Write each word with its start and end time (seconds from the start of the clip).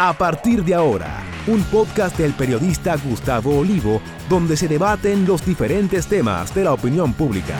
A 0.00 0.12
partir 0.12 0.62
de 0.62 0.76
ahora, 0.76 1.24
un 1.48 1.60
podcast 1.64 2.16
del 2.16 2.32
periodista 2.32 2.96
Gustavo 2.96 3.58
Olivo, 3.58 4.00
donde 4.30 4.56
se 4.56 4.68
debaten 4.68 5.26
los 5.26 5.44
diferentes 5.44 6.06
temas 6.06 6.54
de 6.54 6.62
la 6.62 6.72
opinión 6.72 7.12
pública. 7.14 7.58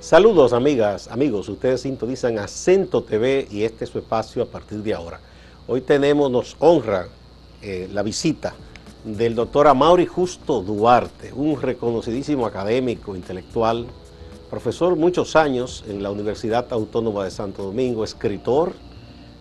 Saludos 0.00 0.54
amigas, 0.54 1.08
amigos, 1.08 1.50
ustedes 1.50 1.82
sintonizan 1.82 2.38
Acento 2.38 3.02
TV 3.04 3.46
y 3.50 3.64
este 3.64 3.84
es 3.84 3.90
su 3.90 3.98
espacio 3.98 4.44
a 4.44 4.46
partir 4.46 4.78
de 4.78 4.94
ahora. 4.94 5.20
Hoy 5.66 5.82
tenemos, 5.82 6.30
nos 6.30 6.56
honra 6.58 7.08
eh, 7.60 7.86
la 7.92 8.02
visita 8.02 8.54
del 9.04 9.34
doctor 9.34 9.68
Amaury 9.68 10.06
Justo 10.06 10.62
Duarte, 10.62 11.30
un 11.34 11.60
reconocidísimo 11.60 12.46
académico, 12.46 13.14
intelectual, 13.14 13.86
profesor 14.48 14.96
muchos 14.96 15.36
años 15.36 15.84
en 15.86 16.02
la 16.02 16.10
Universidad 16.10 16.66
Autónoma 16.70 17.24
de 17.24 17.30
Santo 17.30 17.64
Domingo, 17.64 18.02
escritor 18.02 18.72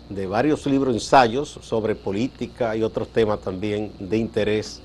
de 0.10 0.28
varios 0.28 0.66
libros, 0.66 0.94
ensayos 0.94 1.60
sobre 1.62 1.96
política 1.96 2.76
y 2.76 2.84
otros 2.84 3.08
temas 3.08 3.40
también 3.40 3.94
de 4.00 4.18
interés 4.18 4.82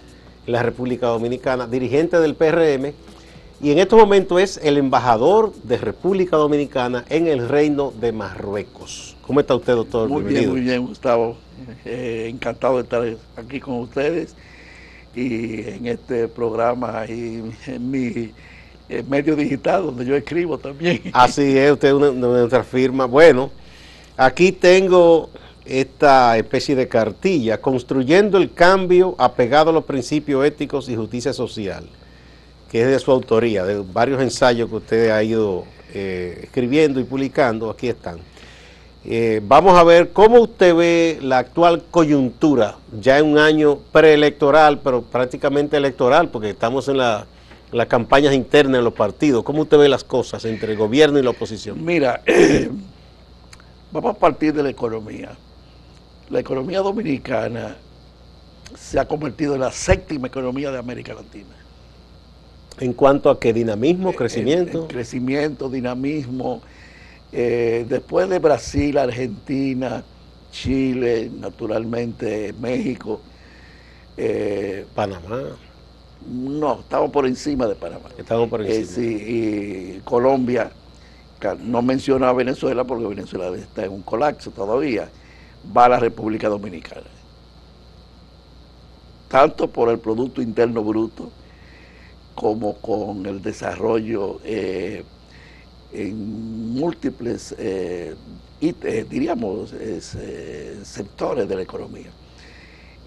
en 0.47 0.53
la 0.53 0.63
República 0.63 1.09
Dominicana, 1.09 1.67
dirigente 1.67 2.21
del 2.21 2.37
PRM 2.37 2.93
y 3.61 3.73
en 3.73 3.81
estos 3.81 3.99
momentos 3.99 4.41
es 4.41 4.61
el 4.63 4.79
embajador 4.79 5.53
de 5.65 5.77
República 5.79 6.37
Dominicana 6.37 7.05
en 7.09 7.27
el 7.27 7.49
Reino 7.49 7.93
de 8.01 8.13
Marruecos. 8.13 9.17
¿Cómo 9.23 9.41
está 9.41 9.57
usted, 9.57 9.75
doctor? 9.75 10.09
Muy 10.09 10.23
bien, 10.23 10.51
muy 10.51 10.61
bien, 10.61 10.87
Gustavo. 10.87 11.37
Eh, 11.85 12.29
encantado 12.31 12.77
de 12.77 12.83
estar 12.85 13.03
aquí 13.37 13.59
con 13.59 13.81
ustedes 13.81 14.37
y 15.15 15.61
en 15.69 15.87
este 15.87 16.29
programa 16.29 17.05
y 17.09 17.43
en 17.67 17.91
mi 17.91 18.33
medio 19.09 19.37
digital 19.37 19.85
donde 19.85 20.05
yo 20.05 20.17
escribo 20.17 20.59
también. 20.59 21.03
Así 21.13 21.59
es, 21.59 21.73
usted 21.73 21.89
es 21.89 21.95
una, 21.95 22.11
de 22.11 22.15
nuestras 22.15 22.67
firmas. 22.67 23.09
Bueno, 23.09 23.51
aquí 24.17 24.53
tengo 24.53 25.31
esta 25.65 26.39
especie 26.39 26.75
de 26.75 26.89
cartilla, 26.89 27.61
construyendo 27.61 28.39
el 28.39 28.53
cambio 28.53 29.15
apegado 29.19 29.71
a 29.71 29.73
los 29.73 29.85
principios 29.85 30.45
éticos 30.45 30.89
y 30.89 30.97
justicia 30.97 31.33
social 31.33 31.89
que 32.71 32.83
es 32.83 32.89
de 32.89 32.99
su 32.99 33.11
autoría, 33.11 33.65
de 33.65 33.79
varios 33.81 34.21
ensayos 34.21 34.69
que 34.69 34.77
usted 34.77 35.11
ha 35.11 35.23
ido 35.23 35.65
eh, 35.95 36.41
escribiendo 36.45 37.01
y 37.01 37.05
publicando, 37.05 37.71
aquí 37.71 37.89
están. 37.89 38.19
Eh, 39.05 39.41
vamos 39.45 39.79
a 39.79 39.85
ver 39.85 40.11
cómo 40.11 40.41
usted 40.41 40.75
ve 40.75 41.19
la 41.23 41.39
actual 41.39 41.85
coyuntura, 41.91 42.77
ya 43.01 43.19
en 43.19 43.27
un 43.27 43.39
año 43.39 43.79
preelectoral, 43.93 44.81
pero 44.81 45.03
prácticamente 45.03 45.77
electoral, 45.77 46.29
porque 46.29 46.51
estamos 46.51 46.89
en 46.89 46.99
la, 46.99 47.27
las 47.73 47.87
campañas 47.87 48.35
internas 48.35 48.81
de 48.81 48.83
los 48.83 48.95
partidos. 48.95 49.45
¿Cómo 49.45 49.63
usted 49.63 49.79
ve 49.79 49.89
las 49.89 50.05
cosas 50.05 50.45
entre 50.45 50.73
el 50.73 50.79
gobierno 50.79 51.19
y 51.19 51.23
la 51.23 51.31
oposición? 51.31 51.85
Mira, 51.85 52.23
vamos 53.93 54.17
a 54.17 54.19
partir 54.19 54.53
de 54.53 54.63
la 54.63 54.71
economía. 54.71 55.31
La 56.29 56.41
economía 56.41 56.81
dominicana 56.81 57.77
se 58.77 58.99
ha 58.99 59.07
convertido 59.07 59.55
en 59.55 59.61
la 59.61 59.73
séptima 59.73 60.27
economía 60.27 60.71
de 60.71 60.79
América 60.79 61.15
Latina. 61.15 61.55
¿En 62.81 62.93
cuanto 62.93 63.31
a 63.31 63.41
qué 63.41 63.53
dinamismo, 63.53 64.13
crecimiento? 64.13 64.87
crecimiento, 64.87 65.69
dinamismo. 65.69 66.63
Eh, 67.33 67.85
después 67.89 68.29
de 68.29 68.39
Brasil, 68.39 68.97
Argentina, 68.97 70.03
Chile, 70.51 71.31
naturalmente 71.39 72.55
México. 72.61 73.21
Eh, 74.17 74.85
Panamá. 74.95 75.43
No, 76.29 76.81
estamos 76.81 77.11
por 77.11 77.27
encima 77.27 77.67
de 77.67 77.75
Panamá. 77.75 78.09
Estamos 78.19 78.49
por 78.49 78.63
encima. 78.63 78.81
Eh, 78.81 78.85
sí, 78.85 79.97
y 79.97 80.01
Colombia, 80.01 80.71
no 81.61 81.83
menciona 81.83 82.31
a 82.31 82.33
Venezuela 82.33 82.85
porque 82.85 83.07
Venezuela 83.07 83.57
está 83.57 83.85
en 83.85 83.93
un 83.93 84.03
colapso 84.03 84.51
todavía, 84.51 85.09
va 85.77 85.85
a 85.85 85.89
la 85.91 86.01
República 86.01 86.49
Dominicana. 86.49 87.07
Tanto 89.29 89.71
por 89.71 89.91
el 89.91 89.99
Producto 89.99 90.43
Interno 90.43 90.83
Bruto, 90.83 91.31
como 92.35 92.75
con 92.81 93.27
el 93.27 93.43
desarrollo 93.43 94.41
eh, 94.45 95.05
en 95.93 96.75
múltiples, 96.75 97.55
eh, 97.59 98.15
eh, 98.61 99.07
diríamos, 99.09 99.75
sectores 100.83 101.49
de 101.49 101.57
la 101.57 101.63
economía. 101.63 102.11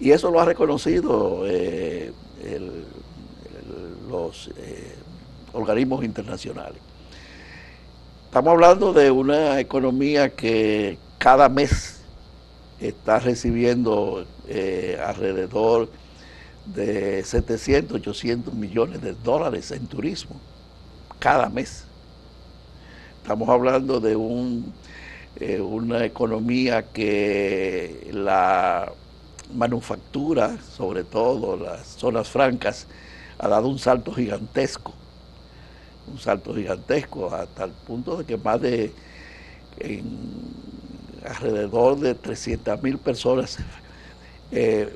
Y 0.00 0.10
eso 0.10 0.30
lo 0.30 0.40
ha 0.40 0.44
reconocido 0.44 1.44
los 4.08 4.50
organismos 5.52 6.04
internacionales. 6.04 6.80
Estamos 8.24 8.52
hablando 8.52 8.92
de 8.92 9.10
una 9.10 9.60
economía 9.60 10.30
que 10.30 10.98
cada 11.18 11.48
mes 11.48 12.00
está 12.80 13.20
recibiendo 13.20 14.26
alrededor 15.06 15.88
de 16.66 17.22
700, 17.24 17.96
800 17.98 18.54
millones 18.54 19.02
de 19.02 19.14
dólares 19.14 19.70
en 19.70 19.86
turismo 19.86 20.36
cada 21.18 21.48
mes. 21.48 21.84
Estamos 23.22 23.48
hablando 23.48 24.00
de 24.00 24.16
un, 24.16 24.72
eh, 25.36 25.60
una 25.60 26.04
economía 26.04 26.82
que 26.82 28.10
la 28.12 28.92
manufactura, 29.54 30.56
sobre 30.60 31.04
todo 31.04 31.56
las 31.56 31.86
zonas 31.86 32.28
francas, 32.28 32.88
ha 33.38 33.46
dado 33.46 33.68
un 33.68 33.78
salto 33.78 34.12
gigantesco, 34.12 34.92
un 36.10 36.18
salto 36.18 36.52
gigantesco 36.52 37.32
hasta 37.32 37.62
el 37.62 37.70
punto 37.70 38.16
de 38.16 38.24
que 38.24 38.36
más 38.36 38.60
de 38.60 38.92
alrededor 41.24 42.00
de 42.00 42.16
300 42.16 42.82
mil 42.82 42.98
personas 42.98 43.58
eh, 44.50 44.92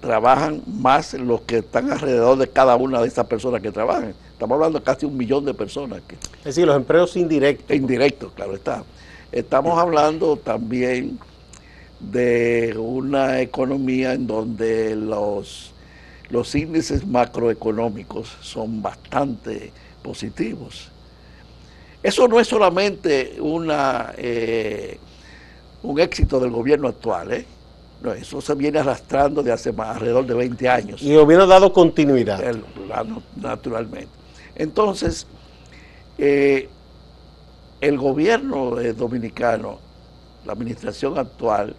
trabajan 0.00 0.64
más 0.66 1.14
los 1.14 1.42
que 1.42 1.58
están 1.58 1.92
alrededor 1.92 2.38
de 2.38 2.48
cada 2.48 2.74
una 2.74 3.00
de 3.00 3.06
esas 3.06 3.28
personas 3.28 3.62
que 3.62 3.70
trabajan. 3.70 4.14
Estamos 4.38 4.54
hablando 4.54 4.78
de 4.78 4.84
casi 4.84 5.04
un 5.04 5.16
millón 5.16 5.44
de 5.44 5.52
personas. 5.52 6.00
Que, 6.06 6.14
es 6.14 6.44
decir, 6.44 6.64
los 6.64 6.76
empleos 6.76 7.16
indirectos. 7.16 7.74
Indirectos, 7.76 8.32
claro 8.34 8.54
está. 8.54 8.84
Estamos 9.32 9.76
hablando 9.76 10.36
también 10.36 11.18
de 11.98 12.72
una 12.78 13.40
economía 13.40 14.12
en 14.12 14.28
donde 14.28 14.94
los, 14.94 15.72
los 16.30 16.54
índices 16.54 17.04
macroeconómicos 17.04 18.28
son 18.40 18.80
bastante 18.80 19.72
positivos. 20.04 20.92
Eso 22.00 22.28
no 22.28 22.38
es 22.38 22.46
solamente 22.46 23.38
una, 23.40 24.12
eh, 24.16 25.00
un 25.82 25.98
éxito 25.98 26.38
del 26.38 26.50
gobierno 26.50 26.86
actual, 26.86 27.32
¿eh? 27.32 27.44
No, 28.04 28.12
eso 28.12 28.40
se 28.40 28.54
viene 28.54 28.78
arrastrando 28.78 29.42
de 29.42 29.50
hace 29.50 29.72
más, 29.72 29.96
alrededor 29.96 30.24
de 30.26 30.34
20 30.34 30.68
años. 30.68 31.02
Y 31.02 31.16
ha 31.16 31.24
dado 31.24 31.72
continuidad. 31.72 32.40
naturalmente. 33.34 34.18
Entonces, 34.58 35.26
eh, 36.18 36.68
el 37.80 37.96
gobierno 37.96 38.76
dominicano, 38.94 39.78
la 40.44 40.52
administración 40.52 41.18
actual, 41.18 41.74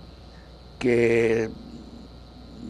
que 0.79 1.49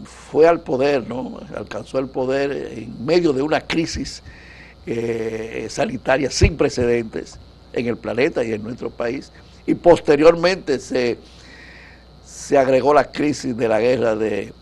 fue 0.03 0.47
al 0.47 0.61
poder, 0.61 1.07
¿no? 1.07 1.39
alcanzó 1.55 1.99
el 1.99 2.07
poder 2.07 2.51
en 2.51 3.05
medio 3.05 3.33
de 3.33 3.41
una 3.41 3.61
crisis 3.61 4.23
eh, 4.85 5.67
sanitaria 5.69 6.31
sin 6.31 6.57
precedentes 6.57 7.39
en 7.73 7.85
el 7.87 7.97
planeta 7.97 8.43
y 8.43 8.51
en 8.51 8.63
nuestro 8.63 8.89
país, 8.89 9.31
y 9.67 9.75
posteriormente 9.75 10.79
se 10.79 11.19
se 12.49 12.57
agregó 12.57 12.95
la 12.95 13.03
crisis 13.11 13.55
de 13.55 13.67
la 13.67 13.79
guerra 13.79 14.15
de 14.15 14.53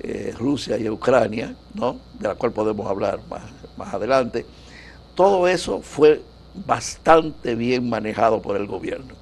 eh, 0.00 0.34
Rusia 0.38 0.76
y 0.76 0.86
Ucrania, 0.88 1.54
¿no? 1.72 1.98
de 2.18 2.28
la 2.28 2.34
cual 2.34 2.52
podemos 2.52 2.86
hablar 2.86 3.20
más, 3.30 3.42
más 3.76 3.94
adelante. 3.94 4.44
Todo 5.16 5.48
eso 5.48 5.80
fue 5.80 6.20
bastante 6.66 7.54
bien 7.54 7.88
manejado 7.88 8.42
por 8.42 8.54
el 8.56 8.66
gobierno, 8.66 9.14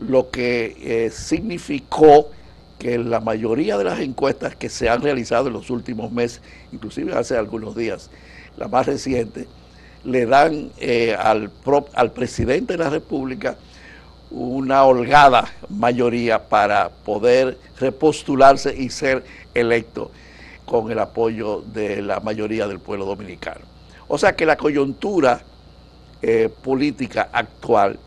lo 0.00 0.30
que 0.30 0.74
eh, 0.80 1.10
significó 1.10 2.30
que 2.78 2.98
la 2.98 3.20
mayoría 3.20 3.76
de 3.76 3.84
las 3.84 4.00
encuestas 4.00 4.56
que 4.56 4.70
se 4.70 4.88
han 4.88 5.02
realizado 5.02 5.48
en 5.48 5.52
los 5.52 5.68
últimos 5.68 6.12
meses, 6.12 6.40
inclusive 6.72 7.14
hace 7.14 7.36
algunos 7.36 7.76
días, 7.76 8.10
la 8.56 8.68
más 8.68 8.86
reciente, 8.86 9.46
le 10.02 10.24
dan 10.24 10.70
eh, 10.78 11.14
al, 11.14 11.50
al 11.92 12.12
presidente 12.12 12.72
de 12.72 12.78
la 12.78 12.88
República 12.88 13.58
una 14.30 14.84
holgada 14.84 15.52
mayoría 15.68 16.48
para 16.48 16.88
poder 16.88 17.58
repostularse 17.78 18.74
y 18.74 18.88
ser 18.88 19.24
electo 19.52 20.10
con 20.64 20.90
el 20.90 20.98
apoyo 21.00 21.60
de 21.60 22.00
la 22.00 22.20
mayoría 22.20 22.66
del 22.66 22.80
pueblo 22.80 23.04
dominicano. 23.04 23.75
O 24.08 24.18
sea 24.18 24.36
que 24.36 24.46
la 24.46 24.56
coyuntura 24.56 25.42
eh, 26.22 26.48
política 26.62 27.28
actual 27.32 27.98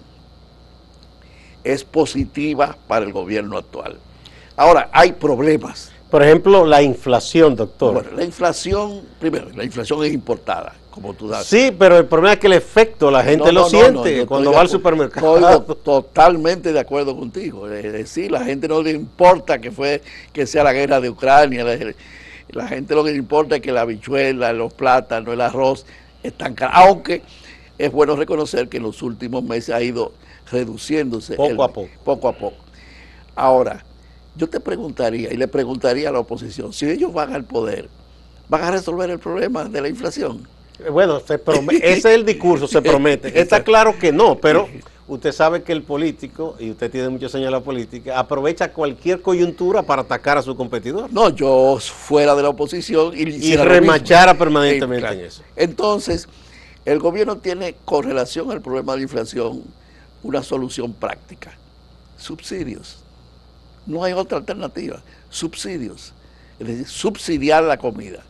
es 1.64 1.84
positiva 1.84 2.78
para 2.88 3.06
el 3.06 3.12
gobierno 3.12 3.58
actual. 3.58 3.98
Ahora, 4.56 4.90
hay 4.92 5.14
problemas. 5.14 5.92
Por 6.10 6.24
ejemplo, 6.24 6.66
la 6.66 6.82
inflación, 6.82 7.56
doctor. 7.56 7.94
Bueno, 7.94 8.10
la 8.16 8.24
inflación, 8.24 9.02
primero, 9.20 9.50
la 9.56 9.64
inflación 9.64 10.04
es 10.04 10.12
importada, 10.12 10.74
como 10.90 11.14
tú 11.14 11.28
das. 11.28 11.46
Sí, 11.46 11.72
pero 11.78 11.98
el 11.98 12.06
problema 12.06 12.34
es 12.34 12.40
que 12.40 12.48
el 12.48 12.54
efecto 12.54 13.12
la 13.12 13.24
gente 13.24 13.52
lo 13.52 13.70
siente 13.70 14.26
cuando 14.26 14.52
va 14.52 14.62
al 14.62 14.70
supermercado. 14.70 15.38
Estoy 15.60 15.76
totalmente 15.84 16.74
de 16.74 16.80
acuerdo 16.80 17.16
contigo. 17.16 17.70
Es 17.70 17.94
decir, 17.94 18.32
la 18.32 18.44
gente 18.44 18.68
no 18.68 18.82
le 18.82 18.92
importa 18.92 19.60
que 19.60 19.70
fue 19.72 20.02
que 20.34 20.48
sea 20.48 20.64
la 20.64 20.74
guerra 20.74 21.00
de 21.00 21.10
Ucrania. 21.12 21.64
La, 22.52 22.68
gente 22.68 22.96
lo 22.96 23.04
que 23.04 23.12
le 23.12 23.18
importa 23.18 23.58
es 23.58 23.62
que 23.62 23.72
la 23.72 23.82
habichuela, 23.82 24.54
los 24.54 24.74
plátanos, 24.74 25.34
el 25.34 25.42
arroz 25.42 25.86
están 26.24 26.56
caros. 26.56 26.76
Aunque 26.76 27.22
es 27.78 27.92
bueno 27.92 28.16
reconocer 28.16 28.70
que 28.70 28.78
en 28.78 28.84
los 28.84 29.02
últimos 29.02 29.44
meses 29.44 29.74
ha 29.74 29.82
ido 29.82 30.14
reduciéndose. 30.52 31.36
Poco 31.36 31.64
a 31.64 31.72
poco. 31.72 31.90
Poco 32.04 32.28
a 32.28 32.34
poco. 32.34 32.64
Ahora, 33.36 33.84
yo 34.36 34.48
te 34.48 34.60
preguntaría 34.60 35.32
y 35.32 35.38
le 35.38 35.48
preguntaría 35.48 36.10
a 36.10 36.12
la 36.12 36.20
oposición, 36.20 36.74
si 36.74 36.90
ellos 36.90 37.14
van 37.14 37.34
al 37.34 37.44
poder, 37.46 37.90
¿van 38.48 38.64
a 38.64 38.72
resolver 38.72 39.10
el 39.10 39.20
problema 39.20 39.66
de 39.66 39.82
la 39.82 39.88
inflación? 39.88 40.48
Bueno, 40.92 41.20
se 41.20 41.36
ese 41.36 41.94
es 41.98 42.06
el 42.06 42.26
discurso, 42.26 42.68
se 42.68 42.82
promete. 42.82 43.28
Está 43.40 43.64
claro 43.64 43.98
que 44.00 44.12
no, 44.12 44.38
pero 44.38 44.68
usted 45.10 45.32
sabe 45.32 45.64
que 45.64 45.72
el 45.72 45.84
político, 45.84 46.56
y 46.60 46.72
usted 46.72 46.90
tiene 46.90 47.10
muchos 47.10 47.34
años 47.36 47.48
en 47.48 47.52
la 47.52 47.60
política, 47.60 48.18
aprovecha 48.18 48.72
cualquier 48.72 49.22
coyuntura 49.22 49.82
para 49.82 50.04
atacar 50.04 50.38
a 50.38 50.42
su 50.42 50.56
competidor. 50.56 51.12
No, 51.12 51.30
yo 51.30 51.78
fuera 51.82 52.36
de 52.36 52.44
la 52.44 52.50
oposición 52.50 53.14
y, 53.16 53.24
y 53.24 53.56
remachara 53.58 54.36
permanentemente 54.36 55.08
en 55.08 55.20
eso. 55.22 55.44
Entonces, 55.56 56.30
el 56.86 57.00
gobierno 57.00 57.38
tiene 57.38 57.76
con 57.86 58.04
relación 58.04 58.52
al 58.52 58.62
problema 58.62 58.94
de 58.94 59.00
la 59.00 59.04
inflación 59.04 59.64
una 60.24 60.44
solución 60.44 60.94
práctica, 60.94 61.58
subsidios. 62.18 63.00
No 63.86 64.04
hay 64.04 64.14
otra 64.14 64.38
alternativa, 64.38 65.02
subsidios. 65.30 66.14
Es 66.60 66.68
decir, 66.68 66.88
subsidiar 66.88 67.64
la 67.64 67.78
comida. 67.78 68.24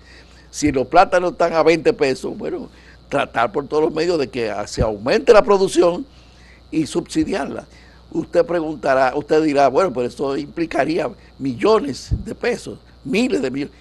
Si 0.49 0.71
los 0.71 0.87
plátanos 0.87 1.33
están 1.33 1.53
a 1.53 1.63
20 1.63 1.91
pesos, 1.93 2.37
bueno, 2.37 2.69
tratar 3.09 3.51
por 3.51 3.67
todos 3.67 3.83
los 3.83 3.93
medios 3.93 4.17
de 4.17 4.29
que 4.29 4.53
se 4.67 4.81
aumente 4.81 5.33
la 5.33 5.43
producción 5.43 6.05
y 6.71 6.85
subsidiarla. 6.85 7.65
Usted 8.11 8.45
preguntará, 8.45 9.13
usted 9.15 9.43
dirá, 9.43 9.67
bueno, 9.67 9.93
pero 9.93 10.07
eso 10.07 10.35
implicaría 10.35 11.09
millones 11.37 12.09
de 12.25 12.33
pesos, 12.33 12.79
miles 13.03 13.41
de 13.41 13.51
millones. 13.51 13.75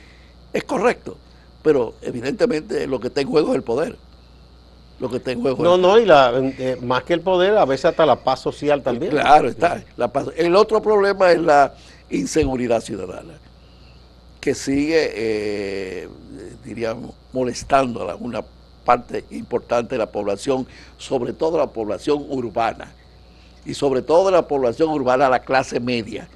Es 0.52 0.64
correcto, 0.64 1.16
pero 1.62 1.94
evidentemente 2.02 2.86
lo 2.86 3.00
que 3.00 3.08
está 3.08 3.20
en 3.20 3.28
juego 3.28 3.50
es 3.50 3.56
el 3.56 3.62
poder 3.62 3.96
lo 5.00 5.08
que 5.08 5.18
está 5.18 5.30
en 5.30 5.40
juego. 5.40 5.62
No, 5.62 5.76
no, 5.76 5.98
y 5.98 6.04
la, 6.04 6.32
eh, 6.36 6.76
más 6.82 7.04
que 7.04 7.14
el 7.14 7.20
poder, 7.20 7.56
a 7.56 7.64
veces 7.64 7.86
hasta 7.86 8.04
la 8.04 8.16
paz 8.16 8.40
social 8.40 8.82
también. 8.82 9.12
Claro, 9.12 9.48
está. 9.48 9.82
La 9.96 10.08
paz. 10.08 10.28
El 10.36 10.56
otro 10.56 10.82
problema 10.82 11.30
es 11.30 11.40
la 11.40 11.74
inseguridad 12.10 12.80
ciudadana, 12.80 13.34
que 14.40 14.54
sigue, 14.54 15.12
eh, 15.14 16.08
diríamos, 16.64 17.14
molestando 17.32 18.08
a 18.10 18.16
una 18.16 18.42
parte 18.88 19.26
importante 19.32 19.96
de 19.96 19.98
la 19.98 20.10
población, 20.10 20.66
sobre 20.96 21.34
todo 21.34 21.58
la 21.58 21.66
población 21.66 22.24
urbana, 22.26 22.90
y 23.66 23.74
sobre 23.74 24.00
todo 24.00 24.30
la 24.30 24.48
población 24.48 24.88
urbana 24.88 25.26
a 25.26 25.28
la 25.28 25.40
clase 25.40 25.78
media, 25.78 26.26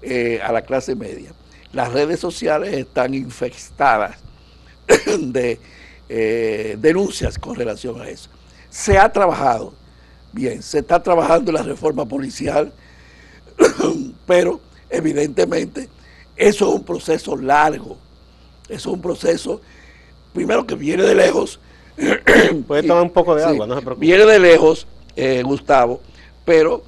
eh, 0.00 0.40
a 0.44 0.52
la 0.52 0.62
clase 0.62 0.94
media. 0.94 1.32
Las 1.72 1.92
redes 1.92 2.20
sociales 2.20 2.72
están 2.72 3.14
infestadas 3.14 4.16
de 5.18 5.58
eh, 6.08 6.76
denuncias 6.78 7.36
con 7.36 7.56
relación 7.56 8.00
a 8.00 8.08
eso. 8.08 8.30
Se 8.68 8.96
ha 8.96 9.10
trabajado, 9.10 9.74
bien, 10.32 10.62
se 10.62 10.78
está 10.78 11.02
trabajando 11.02 11.50
la 11.50 11.64
reforma 11.64 12.04
policial, 12.06 12.72
pero 14.24 14.60
evidentemente 14.88 15.88
eso 16.36 16.68
es 16.68 16.74
un 16.76 16.84
proceso 16.84 17.36
largo, 17.36 17.98
es 18.68 18.86
un 18.86 19.00
proceso, 19.00 19.60
primero 20.32 20.66
que 20.66 20.74
viene 20.74 21.02
de 21.02 21.14
lejos. 21.14 21.60
Puede 22.66 22.82
tomar 22.82 23.02
un 23.02 23.10
poco 23.10 23.34
de 23.34 23.44
agua, 23.44 23.66
no 23.66 23.74
se 23.74 23.82
preocupe. 23.82 24.06
Viene 24.06 24.24
de 24.24 24.38
lejos, 24.38 24.86
eh, 25.16 25.42
Gustavo, 25.44 26.00
pero 26.44 26.82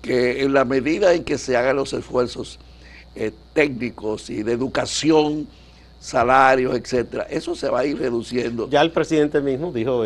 que 0.00 0.42
en 0.42 0.52
la 0.52 0.64
medida 0.64 1.14
en 1.14 1.24
que 1.24 1.38
se 1.38 1.56
hagan 1.56 1.76
los 1.76 1.92
esfuerzos 1.92 2.58
eh, 3.14 3.32
técnicos 3.52 4.28
y 4.28 4.42
de 4.42 4.52
educación, 4.52 5.46
salarios, 6.00 6.76
etcétera. 6.76 7.26
Eso 7.30 7.54
se 7.54 7.68
va 7.68 7.80
a 7.80 7.86
ir 7.86 7.98
reduciendo. 7.98 8.68
Ya 8.68 8.82
el 8.82 8.90
presidente 8.90 9.40
mismo 9.40 9.72
dijo 9.72 10.04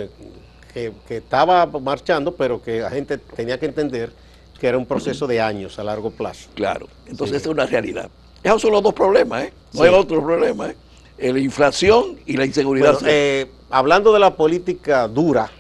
que, 0.73 0.93
estaba 1.08 1.67
marchando, 1.67 2.37
pero 2.37 2.62
que 2.62 2.81
la 2.81 2.90
gente 2.90 3.19
tenía 3.19 3.58
que 3.58 3.67
entender 3.67 4.12
que 4.61 4.69
era 4.69 4.79
un 4.79 4.87
proceso 4.87 5.26
de 5.26 5.40
años 5.40 5.79
a 5.79 5.85
largo 5.85 6.11
plazo. 6.11 6.50
Claro, 6.55 6.87
entonces 7.06 7.43
es 7.43 7.46
una 7.49 7.67
realidad. 7.67 8.11
Esos 8.43 8.62
son 8.62 8.73
los 8.73 8.82
dos 8.82 8.94
problemas, 8.94 9.44
¿eh? 9.44 9.52
No 9.73 9.82
hay 9.82 9.88
otro 9.88 10.23
problema, 10.23 10.70
¿eh? 10.70 10.76
La 11.19 11.38
inflación 11.38 12.19
y 12.26 12.37
la 12.37 12.47
inseguridad. 12.47 12.99
Eh, 13.06 13.50
hablando 13.70 14.12
de 14.12 14.20
la 14.20 14.37
política 14.37 15.09
dura, 15.09 15.50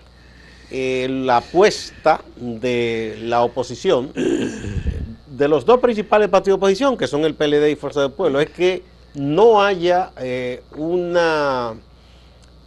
la 0.70 1.38
apuesta 1.38 2.20
de 2.36 3.18
la 3.22 3.42
oposición, 3.42 4.12
de 4.14 5.48
los 5.48 5.64
dos 5.64 5.80
principales 5.80 6.28
partidos 6.28 6.58
de 6.58 6.66
oposición, 6.66 6.96
que 6.96 7.06
son 7.06 7.24
el 7.24 7.34
PLD 7.34 7.70
y 7.70 7.76
Fuerza 7.76 8.02
del 8.02 8.12
Pueblo, 8.12 8.40
es 8.40 8.50
que 8.50 8.82
no 9.14 9.62
haya 9.62 10.10
eh, 10.18 10.62
una 10.76 11.74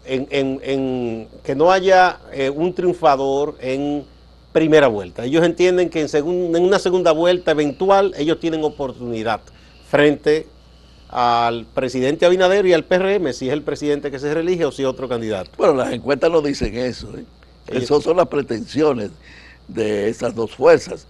en, 0.05 1.27
que 1.43 1.55
no 1.55 1.71
haya 1.71 2.19
eh, 2.33 2.49
un 2.49 2.73
triunfador 2.73 3.55
en 3.61 4.03
primera 4.51 4.87
vuelta. 4.87 5.23
Ellos 5.25 5.45
entienden 5.45 5.89
que 5.89 6.01
en, 6.01 6.09
en 6.55 6.63
una 6.63 6.79
segunda 6.79 7.11
vuelta 7.11 7.51
eventual 7.51 8.13
ellos 8.17 8.39
tienen 8.39 8.63
oportunidad 8.63 9.41
frente 9.89 10.47
al 11.11 11.65
presidente 11.65 12.25
Abinader 12.25 12.65
y 12.65 12.73
al 12.73 12.85
PRM, 12.85 13.33
si 13.33 13.47
es 13.47 13.53
el 13.53 13.63
presidente 13.63 14.09
que 14.09 14.19
se 14.19 14.33
reelige 14.33 14.65
o 14.65 14.71
si 14.71 14.83
es 14.83 14.87
otro 14.87 15.09
candidato. 15.09 15.51
Bueno, 15.57 15.73
las 15.75 15.91
encuestas 15.91 16.31
no 16.31 16.41
dicen 16.41 16.75
eso. 16.77 17.09
¿eh? 17.17 17.25
Esas 17.67 18.03
son 18.03 18.17
las 18.17 18.27
pretensiones 18.27 19.11
de 19.67 20.07
esas 20.09 20.33
dos 20.33 20.55
fuerzas. 20.55 21.07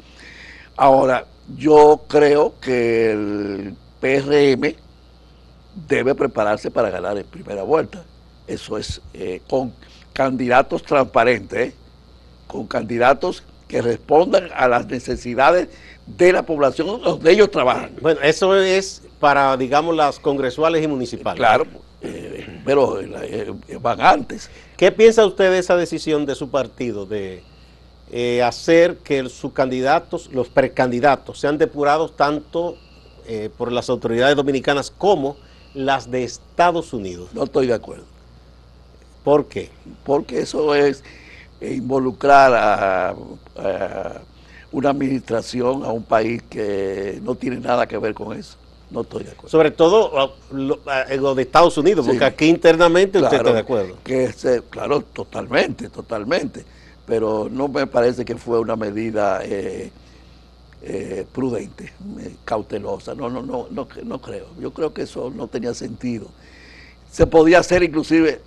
Ahora, 0.75 1.27
yo 1.55 2.01
creo 2.07 2.55
que 2.59 3.11
el 3.11 3.75
PRM 3.99 4.75
debe 5.87 6.15
prepararse 6.15 6.71
para 6.71 6.89
ganar 6.89 7.17
en 7.17 7.25
primera 7.25 7.61
vuelta. 7.61 8.03
Eso 8.47 8.77
es 8.77 9.01
eh, 9.13 9.41
con 9.47 9.71
candidatos 10.13 10.83
transparentes, 10.83 11.69
¿eh? 11.69 11.75
con 12.47 12.65
candidatos 12.65 13.43
que 13.67 13.81
respondan 13.81 14.49
a 14.55 14.67
las 14.67 14.87
necesidades 14.87 15.69
de 16.05 16.33
la 16.33 16.43
población 16.43 17.01
donde 17.01 17.31
ellos 17.31 17.51
trabajan. 17.51 17.91
Bueno, 18.01 18.21
eso 18.21 18.55
es 18.55 19.03
para, 19.19 19.55
digamos, 19.57 19.95
las 19.95 20.19
congresuales 20.19 20.83
y 20.83 20.87
municipales. 20.87 21.37
Claro, 21.37 21.65
eh, 22.01 22.61
pero 22.65 22.99
van 23.79 24.01
antes. 24.01 24.49
¿Qué 24.77 24.91
piensa 24.91 25.25
usted 25.25 25.51
de 25.51 25.59
esa 25.59 25.75
decisión 25.75 26.25
de 26.25 26.35
su 26.35 26.49
partido 26.49 27.05
de 27.05 27.43
hacer 28.43 28.97
que 28.97 29.29
sus 29.29 29.53
candidatos, 29.53 30.29
los 30.33 30.49
precandidatos, 30.49 31.39
sean 31.39 31.57
depurados 31.57 32.15
tanto 32.17 32.75
por 33.57 33.71
las 33.71 33.89
autoridades 33.89 34.35
dominicanas 34.35 34.91
como 34.91 35.37
las 35.73 36.09
de 36.11 36.23
Estados 36.23 36.93
Unidos. 36.93 37.29
No 37.33 37.43
estoy 37.43 37.67
de 37.67 37.73
acuerdo. 37.73 38.05
¿Por 39.23 39.45
qué? 39.47 39.69
Porque 40.03 40.39
eso 40.41 40.73
es 40.75 41.03
involucrar 41.61 42.53
a, 42.53 43.15
una 44.71 44.89
administración, 44.89 45.83
a 45.83 45.91
un 45.91 46.03
país 46.03 46.41
que 46.49 47.19
no 47.23 47.35
tiene 47.35 47.57
nada 47.59 47.87
que 47.87 47.97
ver 47.97 48.13
con 48.13 48.37
eso. 48.37 48.57
No 48.89 49.01
estoy 49.01 49.23
de 49.23 49.31
acuerdo. 49.31 49.49
Sobre 49.49 49.71
todo 49.71 50.35
lo, 50.51 51.35
de 51.35 51.41
Estados 51.41 51.77
Unidos, 51.77 52.05
porque 52.05 52.25
aquí 52.25 52.47
internamente 52.47 53.19
usted 53.19 53.37
está 53.37 53.53
de 53.53 53.59
acuerdo. 53.59 53.97
Que 54.03 54.33
claro, 54.69 55.01
totalmente, 55.01 55.89
totalmente. 55.89 56.65
Pero 57.05 57.47
no 57.49 57.69
me 57.69 57.87
parece 57.87 58.25
que 58.25 58.35
fue 58.35 58.59
una 58.59 58.75
medida 58.75 59.41
eh, 59.43 59.91
eh, 60.83 61.25
prudente, 61.31 61.93
eh, 62.19 62.35
cautelosa. 62.43 63.15
No, 63.15 63.29
no, 63.29 63.41
no, 63.41 63.67
no, 63.71 63.87
no 64.03 64.21
creo. 64.21 64.47
Yo 64.59 64.71
creo 64.71 64.93
que 64.93 65.03
eso 65.03 65.31
no 65.33 65.47
tenía 65.47 65.73
sentido. 65.73 66.27
Se 67.09 67.25
podía 67.27 67.59
hacer 67.59 67.83
inclusive 67.83 68.41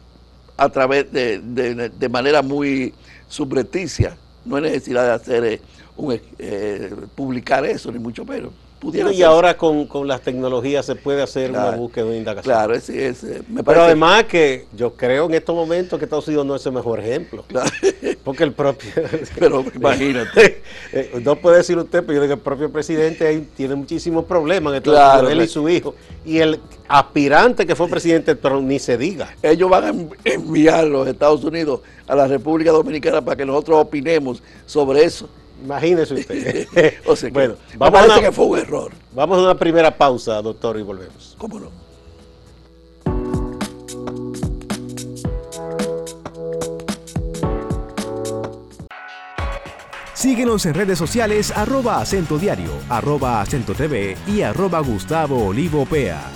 a 0.56 0.68
través 0.68 1.10
de, 1.10 1.38
de, 1.40 2.08
manera 2.08 2.42
muy 2.42 2.92
subreticia. 3.28 4.16
No 4.44 4.56
hay 4.56 4.62
necesidad 4.62 5.04
de 5.04 5.12
hacer 5.12 5.60
eh, 6.38 6.90
un, 6.92 7.08
publicar 7.14 7.64
eso, 7.64 7.90
ni 7.92 7.98
mucho 7.98 8.24
menos 8.24 8.52
y 8.92 9.22
ahora 9.22 9.56
con, 9.56 9.88
las 10.06 10.20
tecnologías 10.20 10.84
se 10.84 10.94
puede 10.94 11.22
hacer 11.22 11.50
una 11.50 11.70
búsqueda 11.70 12.06
de 12.06 12.18
indagación. 12.18 12.54
Claro, 12.54 12.74
es, 12.74 12.88
es, 12.88 13.22
me 13.48 13.62
Pero 13.62 13.82
además 13.82 14.24
que 14.24 14.66
yo 14.76 14.94
creo 14.94 15.26
en 15.26 15.34
estos 15.34 15.54
momentos 15.54 15.98
que 15.98 16.04
Estados 16.04 16.28
Unidos 16.28 16.46
no 16.46 16.56
es 16.56 16.66
el 16.66 16.72
mejor 16.72 17.00
ejemplo. 17.00 17.44
Porque 18.22 18.44
el 18.44 18.52
propio... 18.52 18.90
pero 19.38 19.64
imagínate. 19.74 20.62
Eh, 20.92 21.20
no 21.24 21.36
puede 21.36 21.58
decir 21.58 21.76
usted, 21.76 22.04
pero 22.04 22.14
yo 22.14 22.22
digo 22.22 22.34
que 22.34 22.38
el 22.38 22.44
propio 22.44 22.70
presidente 22.70 23.46
tiene 23.56 23.74
muchísimos 23.74 24.24
problemas, 24.24 24.80
claro, 24.80 25.28
él 25.28 25.40
y 25.40 25.48
su 25.48 25.68
hijo. 25.68 25.94
Y 26.24 26.38
el 26.38 26.60
aspirante 26.86 27.66
que 27.66 27.74
fue 27.74 27.88
presidente, 27.88 28.36
pero 28.36 28.60
ni 28.60 28.78
se 28.78 28.96
diga. 28.96 29.34
Ellos 29.42 29.68
van 29.68 29.84
a 29.84 30.28
enviar 30.30 30.84
los 30.84 31.08
Estados 31.08 31.42
Unidos 31.42 31.80
a 32.06 32.14
la 32.14 32.28
República 32.28 32.70
Dominicana 32.70 33.22
para 33.22 33.36
que 33.36 33.44
nosotros 33.44 33.78
opinemos 33.80 34.42
sobre 34.66 35.04
eso 35.04 35.28
Imagínese 35.64 36.14
usted. 36.14 36.68
o 37.06 37.16
sea 37.16 37.30
que, 37.30 37.32
bueno, 37.32 37.54
me 37.72 37.78
vamos 37.78 38.00
a, 38.00 38.04
una, 38.04 38.20
que 38.20 38.32
fue 38.32 38.44
un 38.44 38.58
error. 38.58 38.92
vamos 39.12 39.38
a 39.38 39.42
una 39.42 39.58
primera 39.58 39.96
pausa, 39.96 40.40
doctor, 40.42 40.78
y 40.78 40.82
volvemos. 40.82 41.34
¿Cómo 41.38 41.58
no? 41.58 41.84
Síguenos 50.12 50.64
en 50.66 50.74
redes 50.74 50.98
sociales 50.98 51.50
arroba 51.50 52.00
acento 52.00 52.38
diario, 52.38 52.70
arroba 52.88 53.42
acento 53.42 53.74
TV 53.74 54.16
y 54.26 54.42
arroba 54.42 54.80
Gustavo 54.80 55.48
Olivo 55.48 55.84
Pea. 55.84 56.33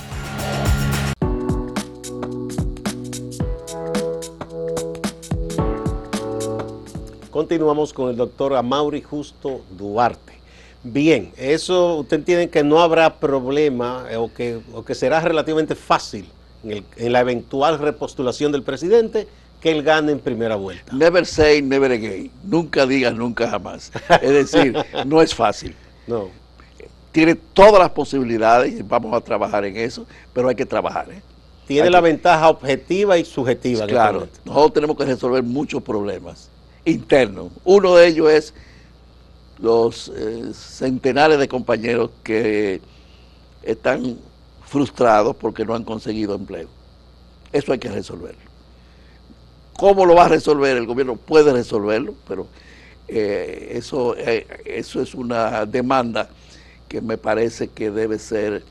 Continuamos 7.39 7.93
con 7.93 8.11
el 8.11 8.17
doctor 8.17 8.53
Amaury 8.57 9.01
Justo 9.01 9.61
Duarte. 9.79 10.33
Bien, 10.83 11.31
eso 11.37 11.99
usted 11.99 12.17
entiende 12.17 12.49
que 12.51 12.65
no 12.65 12.81
habrá 12.81 13.15
problema 13.21 14.07
eh, 14.11 14.17
o, 14.17 14.35
que, 14.35 14.59
o 14.75 14.85
que 14.85 14.97
será 14.97 15.21
relativamente 15.21 15.77
fácil 15.77 16.29
en, 16.65 16.71
el- 16.73 16.85
en 16.97 17.13
la 17.13 17.21
eventual 17.21 17.79
repostulación 17.79 18.51
del 18.51 18.65
presidente 18.65 19.29
que 19.61 19.71
él 19.71 19.85
gane 19.85 20.11
en 20.11 20.19
primera 20.19 20.57
vuelta. 20.57 20.93
Never 20.93 21.25
say, 21.25 21.63
never 21.63 21.93
again. 21.93 22.29
Nunca 22.43 22.85
digas 22.87 23.15
nunca 23.15 23.49
jamás. 23.49 23.93
Es 24.21 24.31
decir, 24.33 24.77
no 25.07 25.23
es 25.23 25.33
fácil. 25.33 25.77
No, 26.09 26.31
Tiene 27.13 27.37
todas 27.37 27.79
las 27.79 27.91
posibilidades 27.91 28.81
y 28.81 28.83
vamos 28.83 29.15
a 29.15 29.21
trabajar 29.21 29.65
en 29.65 29.77
eso, 29.77 30.07
pero 30.33 30.49
hay 30.49 30.57
que 30.57 30.67
trabajar. 30.67 31.09
¿eh? 31.13 31.23
tiene 31.69 31.85
Hay 31.87 31.91
la 31.93 31.99
que- 32.01 32.09
ventaja 32.09 32.49
objetiva 32.49 33.17
y 33.17 33.25
subjetiva. 33.25 33.87
Claro, 33.87 34.27
nosotros 34.45 34.73
tenemos 34.73 34.97
que 34.97 35.05
resolver 35.05 35.45
muchos 35.45 35.81
problemas 35.85 36.51
internos. 36.85 37.53
Uno 37.65 37.97
de 37.97 38.07
ellos 38.07 38.31
es 38.31 38.55
los 39.59 40.13
eh, 40.15 40.53
centenares 40.55 41.39
de 41.39 41.49
compañeros 41.49 42.11
que 42.23 42.81
están 43.63 44.19
frustrados 44.65 45.37
porque 45.37 45.65
no 45.65 45.75
han 45.75 45.85
conseguido 45.85 46.35
empleo. 46.35 46.69
Eso 47.53 47.73
hay 47.73 47.79
que 47.79 47.89
resolverlo. 47.89 48.49
¿Cómo 49.77 50.07
lo 50.07 50.15
va 50.15 50.27
a 50.27 50.29
resolver? 50.29 50.77
El 50.77 50.87
gobierno 50.87 51.17
puede 51.17 51.53
resolverlo, 51.53 52.15
pero 52.27 52.47
eh, 53.07 53.73
eso, 53.75 54.17
eh, 54.17 54.47
eso 54.65 55.01
es 55.01 55.15
una 55.15 55.65
demanda 55.67 56.29
que 56.89 57.01
me 57.01 57.17
parece 57.17 57.69
que 57.69 57.91
debe 57.91 58.19
ser 58.19 58.65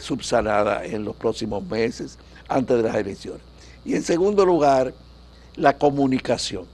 subsanada 0.00 0.84
en 0.84 1.04
los 1.04 1.16
próximos 1.16 1.64
meses, 1.64 2.18
antes 2.48 2.76
de 2.76 2.82
las 2.82 2.96
elecciones. 2.96 3.40
Y 3.84 3.94
en 3.94 4.02
segundo 4.02 4.44
lugar, 4.44 4.92
la 5.56 5.76
comunicación. 5.76 6.66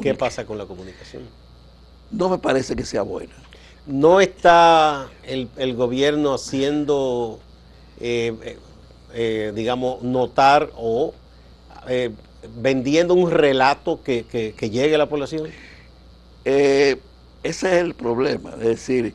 ¿Qué, 0.00 0.14
pasa 0.14 0.44
con 0.44 0.58
la 0.58 0.66
comunicación? 0.66 1.22
No 2.10 2.28
me 2.28 2.38
parece 2.38 2.76
que 2.76 2.84
sea 2.84 3.02
buena. 3.02 3.34
¿No 3.86 4.20
está 4.20 5.08
el, 5.26 5.48
el 5.56 5.74
gobierno 5.74 6.34
haciendo, 6.34 7.38
eh, 8.00 8.32
eh, 8.42 8.58
eh, 9.14 9.52
digamos, 9.54 10.02
notar 10.02 10.70
o 10.76 11.14
eh, 11.88 12.10
vendiendo 12.60 13.14
un 13.14 13.30
relato 13.30 14.02
que, 14.02 14.24
que- 14.24 14.54
que 14.54 14.70
llegue 14.70 14.94
a 14.94 14.98
la 14.98 15.08
población? 15.08 15.48
Ese 16.44 16.98
es 17.42 17.62
el 17.62 17.94
problema. 17.94 18.50
Es 18.54 18.58
decir, 18.60 19.14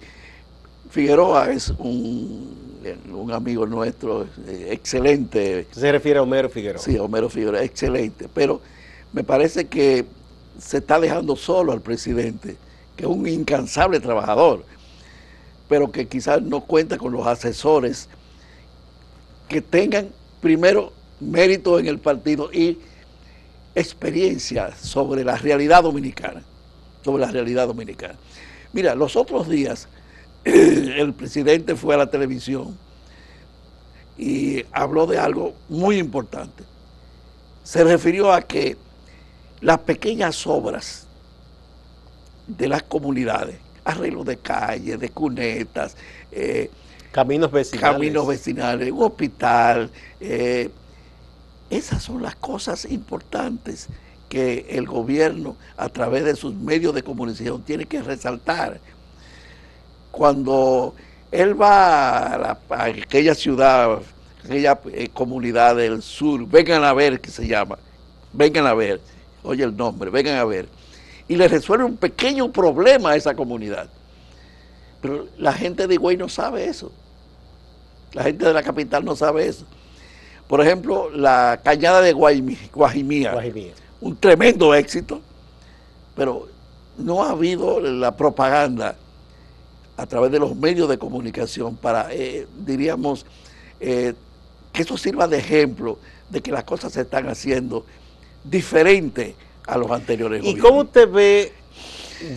Figueroa 0.89 1.51
es 1.51 1.69
un, 1.69 2.79
un 3.11 3.31
amigo 3.31 3.65
nuestro, 3.65 4.27
excelente. 4.47 5.67
Se 5.71 5.91
refiere 5.91 6.19
a 6.19 6.23
Homero 6.23 6.49
Figueroa. 6.49 6.81
Sí, 6.81 6.97
Homero 6.97 7.29
Figueroa, 7.29 7.63
excelente. 7.63 8.27
Pero 8.33 8.61
me 9.13 9.23
parece 9.23 9.67
que 9.67 10.05
se 10.59 10.77
está 10.77 10.99
dejando 10.99 11.35
solo 11.35 11.71
al 11.71 11.81
presidente, 11.81 12.57
que 12.95 13.03
es 13.03 13.09
un 13.09 13.27
incansable 13.27 13.99
trabajador, 13.99 14.65
pero 15.67 15.91
que 15.91 16.07
quizás 16.07 16.41
no 16.41 16.61
cuenta 16.61 16.97
con 16.97 17.11
los 17.11 17.25
asesores 17.25 18.09
que 19.47 19.61
tengan 19.61 20.09
primero 20.41 20.93
mérito 21.19 21.79
en 21.79 21.87
el 21.87 21.99
partido 21.99 22.51
y 22.51 22.77
experiencia 23.75 24.75
sobre 24.75 25.23
la 25.23 25.37
realidad 25.37 25.83
dominicana, 25.83 26.43
sobre 27.03 27.25
la 27.25 27.31
realidad 27.31 27.67
dominicana. 27.67 28.15
Mira, 28.73 28.95
los 28.95 29.15
otros 29.15 29.47
días 29.47 29.87
el 30.43 31.13
presidente 31.13 31.75
fue 31.75 31.95
a 31.95 31.99
la 31.99 32.09
televisión 32.09 32.77
y 34.17 34.65
habló 34.71 35.07
de 35.07 35.17
algo 35.17 35.53
muy 35.69 35.97
importante. 35.97 36.63
Se 37.63 37.83
refirió 37.83 38.33
a 38.33 38.41
que 38.41 38.77
las 39.61 39.79
pequeñas 39.79 40.45
obras 40.47 41.09
de 42.47 42.67
las 42.67 42.83
comunidades, 42.83 43.63
arreglo 43.83 44.23
de 44.23 44.41
calles, 44.41 44.99
de 44.99 45.11
cunetas, 45.13 45.95
eh, 46.31 46.73
Caminos 47.11 47.51
vecinales. 47.51 48.17
caminos 48.17 48.27
vecinales, 48.27 48.91
un 48.91 49.03
hospital. 49.03 49.91
eh, 50.19 50.75
esas 51.69 52.03
son 52.03 52.21
las 52.23 52.35
cosas 52.37 52.85
importantes 52.85 53.91
que 54.29 54.67
el 54.71 54.87
gobierno, 54.87 55.59
a 55.77 55.89
través 55.89 56.23
de 56.25 56.35
sus 56.35 56.55
medios 56.55 56.93
de 56.95 57.03
comunicación, 57.03 57.63
tiene 57.65 57.87
que 57.87 58.01
resaltar. 58.03 58.81
Cuando 60.11 60.95
él 61.31 61.59
va 61.59 62.33
a, 62.33 62.37
la- 62.37 62.63
a 62.69 62.83
aquella 62.85 63.35
ciudad, 63.35 64.01
aquella 64.43 64.81
eh, 64.91 65.09
comunidad 65.13 65.75
del 65.75 66.01
sur, 66.01 66.47
vengan 66.47 66.83
a 66.83 66.93
ver, 66.93 67.21
que 67.21 67.31
se 67.31 67.47
llama, 67.47 67.79
vengan 68.31 68.65
a 68.67 68.73
ver, 68.73 69.03
oye 69.43 69.63
el 69.63 69.75
nombre, 69.75 70.09
vengan 70.09 70.37
a 70.37 70.45
ver, 70.45 70.67
y 71.27 71.35
le 71.35 71.47
resuelve 71.47 71.85
un 71.85 71.97
pequeño 71.97 72.51
problema 72.51 73.11
a 73.11 73.15
esa 73.15 73.35
comunidad. 73.35 73.89
Pero 75.01 75.27
la 75.37 75.53
gente 75.53 75.87
de 75.87 75.95
Higüey 75.95 76.17
no 76.17 76.27
sabe 76.27 76.65
eso. 76.65 76.91
La 78.13 78.23
gente 78.23 78.45
de 78.45 78.53
la 78.53 78.63
capital 78.63 79.05
no 79.05 79.15
sabe 79.15 79.47
eso. 79.47 79.65
Por 80.47 80.61
ejemplo, 80.61 81.09
la 81.11 81.61
cañada 81.63 82.01
de 82.01 82.13
Guaymi- 82.15 82.71
Guajimía, 82.73 83.31
Guajimía. 83.33 83.73
un 84.01 84.17
tremendo 84.17 84.73
éxito, 84.73 85.21
pero 86.15 86.47
no 86.97 87.23
ha 87.23 87.29
habido 87.29 87.79
la 87.79 88.17
propaganda 88.17 88.95
a 89.95 90.05
través 90.07 90.31
de 90.31 90.39
los 90.39 90.55
medios 90.55 90.89
de 90.89 90.97
comunicación 90.97 91.75
para, 91.77 92.07
eh, 92.11 92.47
diríamos, 92.65 93.25
eh, 93.79 94.13
que 94.73 94.81
eso 94.81 94.97
sirva 94.97 95.27
de 95.27 95.37
ejemplo 95.37 95.99
de 96.29 96.41
que 96.41 96.51
las 96.51 96.63
cosas 96.63 96.91
se 96.93 97.01
están 97.01 97.29
haciendo 97.29 97.85
diferente 98.43 99.35
a 99.67 99.77
los 99.77 99.91
anteriores 99.91 100.39
¿Y 100.39 100.51
gobiernos. 100.51 100.65
cómo 100.69 100.81
usted 100.81 101.09
ve 101.09 101.53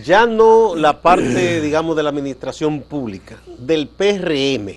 ya 0.05 0.27
no 0.27 0.75
la 0.77 1.03
parte, 1.03 1.61
digamos, 1.63 1.97
de 1.97 2.03
la 2.03 2.11
administración 2.11 2.83
pública, 2.83 3.39
del 3.59 3.89
PRM? 3.89 4.77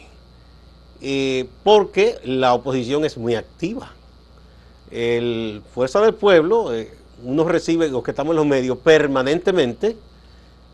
Eh, 1.01 1.47
porque 1.63 2.17
la 2.23 2.53
oposición 2.53 3.05
es 3.05 3.17
muy 3.17 3.35
activa. 3.35 3.91
El 4.89 5.61
Fuerza 5.73 6.01
del 6.01 6.13
Pueblo, 6.13 6.73
eh, 6.73 6.91
uno 7.23 7.43
recibe, 7.43 7.89
los 7.89 8.03
que 8.03 8.11
estamos 8.11 8.31
en 8.31 8.37
los 8.37 8.45
medios, 8.45 8.77
permanentemente 8.77 9.97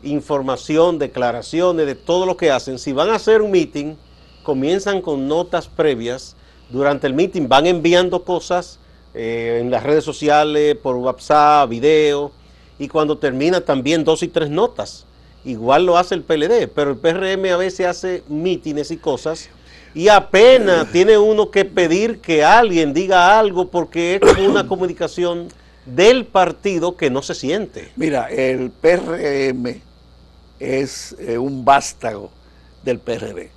información, 0.02 0.98
declaraciones 0.98 1.86
de 1.86 1.94
todo 1.94 2.26
lo 2.26 2.36
que 2.36 2.50
hacen. 2.50 2.78
Si 2.78 2.92
van 2.92 3.10
a 3.10 3.16
hacer 3.16 3.42
un 3.42 3.50
meeting, 3.50 3.94
comienzan 4.42 5.00
con 5.00 5.28
notas 5.28 5.68
previas. 5.68 6.36
Durante 6.70 7.06
el 7.06 7.14
meeting 7.14 7.48
van 7.48 7.66
enviando 7.66 8.24
cosas 8.24 8.78
eh, 9.14 9.58
en 9.60 9.70
las 9.70 9.82
redes 9.82 10.04
sociales, 10.04 10.76
por 10.76 10.96
WhatsApp, 10.96 11.68
video, 11.68 12.32
y 12.78 12.88
cuando 12.88 13.18
termina 13.18 13.60
también 13.60 14.04
dos 14.04 14.22
y 14.22 14.28
tres 14.28 14.50
notas. 14.50 15.06
Igual 15.44 15.86
lo 15.86 15.98
hace 15.98 16.14
el 16.14 16.22
PLD, 16.22 16.68
pero 16.74 16.90
el 16.92 16.96
PRM 16.96 17.52
a 17.52 17.56
veces 17.56 17.86
hace 17.86 18.22
mítines 18.28 18.90
y 18.90 18.96
cosas 18.96 19.50
y 19.94 20.08
apenas 20.08 20.90
tiene 20.90 21.18
uno 21.18 21.50
que 21.50 21.64
pedir 21.64 22.20
que 22.20 22.44
alguien 22.44 22.94
diga 22.94 23.38
algo 23.38 23.68
porque 23.68 24.20
es 24.22 24.38
una 24.38 24.66
comunicación 24.68 25.48
del 25.84 26.24
partido 26.26 26.96
que 26.96 27.10
no 27.10 27.22
se 27.22 27.34
siente. 27.34 27.90
Mira, 27.96 28.28
el 28.28 28.70
PRM 28.70 29.80
es 30.60 31.16
eh, 31.18 31.38
un 31.38 31.64
vástago 31.64 32.30
del 32.84 32.98
PRD, 32.98 33.50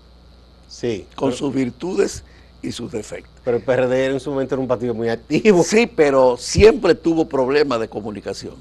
Sí, 0.68 1.06
con 1.16 1.30
pero, 1.30 1.38
sus 1.38 1.54
virtudes 1.54 2.24
y 2.62 2.72
sus 2.72 2.92
defectos. 2.92 3.35
Pero 3.46 3.58
el 3.58 3.64
PRD 3.64 4.08
en 4.08 4.20
su 4.20 4.32
momento 4.32 4.56
era 4.56 4.62
un 4.62 4.68
partido 4.68 4.96
muy 4.96 5.08
activo. 5.08 5.64
Sí, 5.64 5.86
pero 5.86 6.36
siempre 6.36 6.96
tuvo 6.96 7.30
problemas 7.30 7.80
de 7.80 7.88
comunicación. 7.88 8.56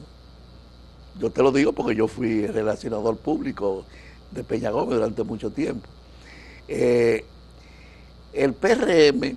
Yo 1.19 1.31
te 1.31 1.43
lo 1.43 1.51
digo 1.51 1.73
porque 1.73 1.97
yo 1.97 2.07
fui 2.07 2.47
relacionador 2.47 3.17
público 3.17 3.87
de 4.31 4.45
Peña 4.45 4.71
Gómez 4.71 4.97
durante 4.97 5.23
mucho 5.25 5.51
tiempo. 5.51 5.89
Eh, 6.69 7.25
el 8.35 8.53
PRM, 8.53 9.37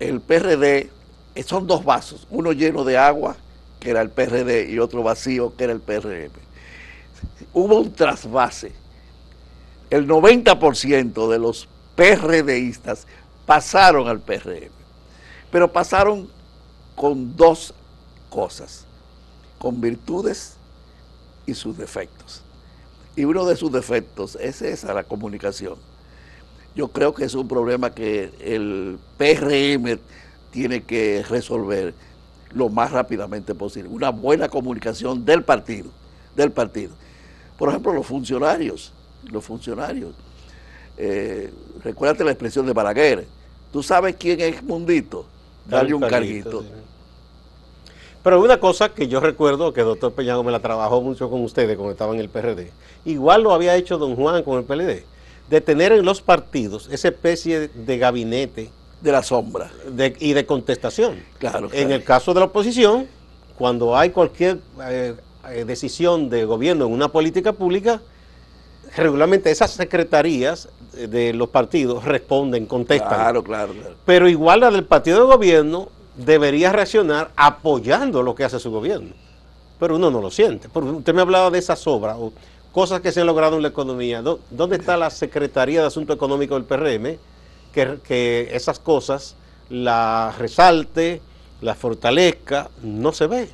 el 0.00 0.20
PRD, 0.20 0.90
eh, 1.36 1.42
son 1.44 1.68
dos 1.68 1.84
vasos, 1.84 2.26
uno 2.30 2.52
lleno 2.52 2.82
de 2.82 2.98
agua, 2.98 3.36
que 3.78 3.90
era 3.90 4.00
el 4.00 4.10
PRD, 4.10 4.68
y 4.68 4.80
otro 4.80 5.04
vacío, 5.04 5.54
que 5.56 5.64
era 5.64 5.72
el 5.72 5.80
PRM. 5.80 6.32
Hubo 7.52 7.78
un 7.78 7.92
trasvase. 7.92 8.72
El 9.90 10.08
90% 10.08 11.30
de 11.30 11.38
los 11.38 11.68
PRDistas 11.94 13.06
pasaron 13.48 14.06
al 14.08 14.20
PRM, 14.20 14.70
pero 15.50 15.72
pasaron 15.72 16.28
con 16.94 17.34
dos 17.34 17.72
cosas. 18.28 18.84
con 19.58 19.80
virtudes 19.80 20.54
y 21.46 21.54
sus 21.54 21.76
defectos. 21.76 22.42
Y 23.16 23.24
uno 23.24 23.44
de 23.44 23.56
sus 23.56 23.72
defectos 23.72 24.36
es 24.40 24.62
esa, 24.62 24.94
la 24.94 25.02
comunicación. 25.02 25.74
Yo 26.76 26.86
creo 26.88 27.12
que 27.12 27.24
es 27.24 27.34
un 27.34 27.48
problema 27.48 27.92
que 27.92 28.30
el 28.38 29.00
PRM 29.16 29.98
tiene 30.52 30.84
que 30.84 31.24
resolver 31.28 31.92
lo 32.52 32.68
más 32.68 32.92
rápidamente 32.92 33.52
posible. 33.52 33.88
Una 33.88 34.10
buena 34.10 34.48
comunicación 34.48 35.24
del 35.24 35.42
partido, 35.42 35.90
del 36.36 36.52
partido. 36.52 36.92
Por 37.56 37.70
ejemplo, 37.70 37.92
los 37.92 38.06
funcionarios, 38.06 38.92
los 39.24 39.44
funcionarios. 39.44 40.14
Eh, 40.96 41.52
recuérdate 41.82 42.22
la 42.22 42.30
expresión 42.30 42.64
de 42.64 42.72
Balaguer. 42.72 43.37
¿Tú 43.72 43.82
sabes 43.82 44.16
quién 44.18 44.40
es 44.40 44.62
Mundito? 44.62 45.26
Dale 45.66 45.92
un 45.94 46.00
carguito. 46.00 46.64
Pero 48.22 48.42
una 48.42 48.58
cosa 48.58 48.88
que 48.90 49.06
yo 49.08 49.20
recuerdo 49.20 49.72
que 49.72 49.80
el 49.80 49.86
doctor 49.86 50.12
Peñago 50.12 50.42
me 50.42 50.52
la 50.52 50.60
trabajó 50.60 51.00
mucho 51.00 51.30
con 51.30 51.42
ustedes 51.42 51.76
cuando 51.76 51.92
estaba 51.92 52.14
en 52.14 52.20
el 52.20 52.28
PRD. 52.28 52.70
Igual 53.04 53.42
lo 53.42 53.52
había 53.52 53.76
hecho 53.76 53.96
don 53.96 54.16
Juan 54.16 54.42
con 54.42 54.58
el 54.58 54.64
PLD. 54.64 55.04
De 55.48 55.60
tener 55.60 55.92
en 55.92 56.04
los 56.04 56.20
partidos 56.20 56.88
esa 56.90 57.08
especie 57.08 57.68
de 57.68 57.98
gabinete. 57.98 58.70
De 59.00 59.12
la 59.12 59.22
sombra. 59.22 59.70
y 60.18 60.32
de 60.32 60.44
contestación. 60.44 61.22
Claro, 61.38 61.68
En 61.72 61.92
el 61.92 62.02
caso 62.02 62.34
de 62.34 62.40
la 62.40 62.46
oposición, 62.46 63.06
cuando 63.56 63.96
hay 63.96 64.10
cualquier 64.10 64.58
eh, 64.82 65.14
eh, 65.48 65.64
decisión 65.64 66.28
de 66.28 66.44
gobierno 66.44 66.86
en 66.86 66.92
una 66.92 67.08
política 67.08 67.52
pública, 67.52 68.02
regularmente 68.96 69.50
esas 69.50 69.72
secretarías 69.72 70.68
de 70.92 71.32
los 71.32 71.48
partidos 71.48 72.04
responden, 72.04 72.66
contestan. 72.66 73.08
Claro, 73.08 73.44
claro, 73.44 73.72
claro. 73.72 73.94
Pero 74.04 74.28
igual 74.28 74.60
la 74.60 74.70
del 74.70 74.84
partido 74.84 75.20
de 75.20 75.26
gobierno 75.26 75.88
debería 76.16 76.72
reaccionar 76.72 77.30
apoyando 77.36 78.22
lo 78.22 78.34
que 78.34 78.44
hace 78.44 78.58
su 78.58 78.70
gobierno. 78.70 79.14
Pero 79.78 79.96
uno 79.96 80.10
no 80.10 80.20
lo 80.20 80.30
siente. 80.30 80.68
Porque 80.68 80.90
usted 80.90 81.14
me 81.14 81.20
hablaba 81.20 81.50
de 81.50 81.58
esas 81.58 81.86
obras 81.86 82.16
o 82.18 82.32
cosas 82.72 83.00
que 83.00 83.12
se 83.12 83.20
han 83.20 83.26
logrado 83.26 83.56
en 83.56 83.62
la 83.62 83.68
economía. 83.68 84.22
¿Dónde 84.22 84.76
está 84.76 84.96
la 84.96 85.10
Secretaría 85.10 85.80
de 85.80 85.86
Asuntos 85.86 86.16
Económicos 86.16 86.58
del 86.58 86.66
PRM? 86.66 87.18
Que, 87.72 87.98
que 88.02 88.48
esas 88.52 88.78
cosas 88.80 89.36
la 89.70 90.34
resalte, 90.38 91.20
la 91.60 91.74
fortalezca, 91.74 92.70
no 92.82 93.12
se 93.12 93.26
ve. 93.26 93.48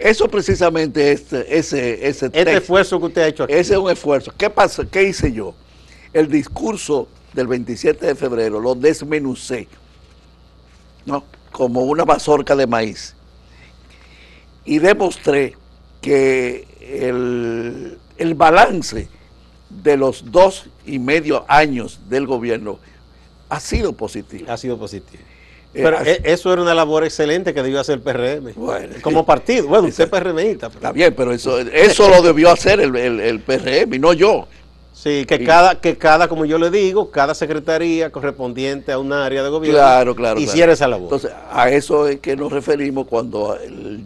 Eso 0.00 0.28
precisamente, 0.28 1.12
este, 1.12 1.58
ese, 1.58 2.08
ese 2.08 2.26
este 2.26 2.56
esfuerzo 2.56 2.98
que 2.98 3.06
usted 3.06 3.22
ha 3.22 3.26
hecho 3.28 3.44
aquí. 3.44 3.52
Ese 3.52 3.74
es 3.74 3.78
un 3.78 3.90
esfuerzo. 3.90 4.32
¿Qué 4.36 4.48
pasa? 4.48 4.86
¿Qué 4.90 5.02
hice 5.02 5.30
yo? 5.30 5.54
El 6.14 6.28
discurso 6.28 7.06
del 7.34 7.46
27 7.46 8.06
de 8.06 8.14
febrero 8.14 8.60
lo 8.60 8.74
desmenucé, 8.74 9.68
¿no? 11.04 11.22
Como 11.52 11.82
una 11.82 12.06
mazorca 12.06 12.56
de 12.56 12.66
maíz. 12.66 13.14
Y 14.64 14.78
demostré 14.78 15.54
que 16.00 16.66
el, 16.80 17.98
el 18.16 18.34
balance 18.34 19.06
de 19.68 19.96
los 19.98 20.32
dos 20.32 20.70
y 20.86 20.98
medio 20.98 21.44
años 21.46 22.00
del 22.08 22.26
gobierno 22.26 22.78
ha 23.50 23.60
sido 23.60 23.92
positivo. 23.92 24.50
Ha 24.50 24.56
sido 24.56 24.78
positivo. 24.78 25.22
Eh, 25.72 25.82
pero 25.84 26.00
e, 26.04 26.20
eso 26.24 26.52
era 26.52 26.62
una 26.62 26.74
labor 26.74 27.04
excelente 27.04 27.54
que 27.54 27.62
debió 27.62 27.80
hacer 27.80 27.96
el 27.96 28.00
PRM. 28.00 28.54
como 29.02 29.24
partido. 29.24 29.68
Bueno, 29.68 29.88
usted 29.88 30.04
es 30.04 30.10
PRMista. 30.10 30.66
Está 30.66 30.92
bien, 30.92 31.14
pero 31.16 31.32
eso, 31.32 31.58
eso 31.58 32.08
lo 32.08 32.22
debió 32.22 32.50
hacer 32.50 32.80
el, 32.80 32.96
el, 32.96 33.40
PRM 33.40 33.94
y 33.94 33.98
no 33.98 34.12
yo. 34.12 34.48
Sí, 34.92 35.24
que 35.24 35.44
cada, 35.44 35.80
que 35.80 35.96
cada, 35.96 36.28
como 36.28 36.44
yo 36.44 36.58
le 36.58 36.70
digo, 36.70 37.10
cada 37.10 37.34
secretaría 37.34 38.10
correspondiente 38.10 38.92
a 38.92 38.98
un 38.98 39.12
área 39.12 39.42
de 39.42 39.48
gobierno 39.48 39.78
claro, 39.78 40.14
claro, 40.14 40.38
hiciera 40.38 40.72
esa 40.72 40.88
labor. 40.88 41.04
Entonces, 41.04 41.32
a 41.50 41.70
eso 41.70 42.06
es 42.06 42.20
que 42.20 42.36
nos 42.36 42.52
referimos 42.52 43.06
cuando 43.06 43.56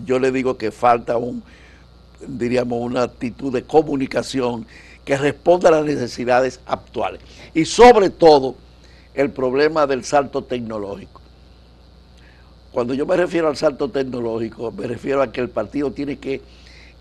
yo 0.05 0.21
le 0.21 0.31
digo 0.31 0.57
que 0.57 0.71
falta 0.71 1.17
un, 1.17 1.43
diríamos, 2.21 2.79
una 2.81 3.03
actitud 3.03 3.53
de 3.53 3.65
comunicación 3.65 4.67
que 5.05 5.17
responda 5.17 5.71
a 5.71 5.73
las 5.73 5.85
necesidades 5.85 6.61
actuales. 6.67 7.21
Y 7.55 7.65
sobre 7.65 8.11
todo, 8.11 8.55
el 9.15 9.31
problema 9.31 9.87
del 9.89 10.05
salto 10.05 10.45
tecnológico. 10.45 11.24
Cuando 12.75 12.93
yo 12.93 13.07
me 13.07 13.17
refiero 13.17 13.47
al 13.47 13.57
salto 13.57 13.89
tecnológico, 13.89 14.73
me 14.73 14.89
refiero 14.89 15.23
a 15.23 15.31
que 15.31 15.41
el 15.41 15.49
partido 15.49 15.93
tiene 15.93 16.19
que 16.19 16.43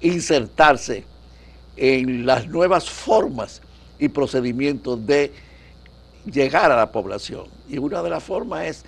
insertarse 0.01 1.03
en 1.75 2.27
las 2.27 2.47
nuevas 2.47 2.87
formas 2.91 3.59
y 3.97 4.07
procedimientos 4.09 5.03
de 5.07 5.31
llegar 6.31 6.71
a 6.71 6.75
la 6.75 6.91
población. 6.91 7.45
Y 7.67 7.79
una 7.79 8.03
de 8.03 8.11
las 8.11 8.23
formas 8.23 8.67
es 8.67 8.85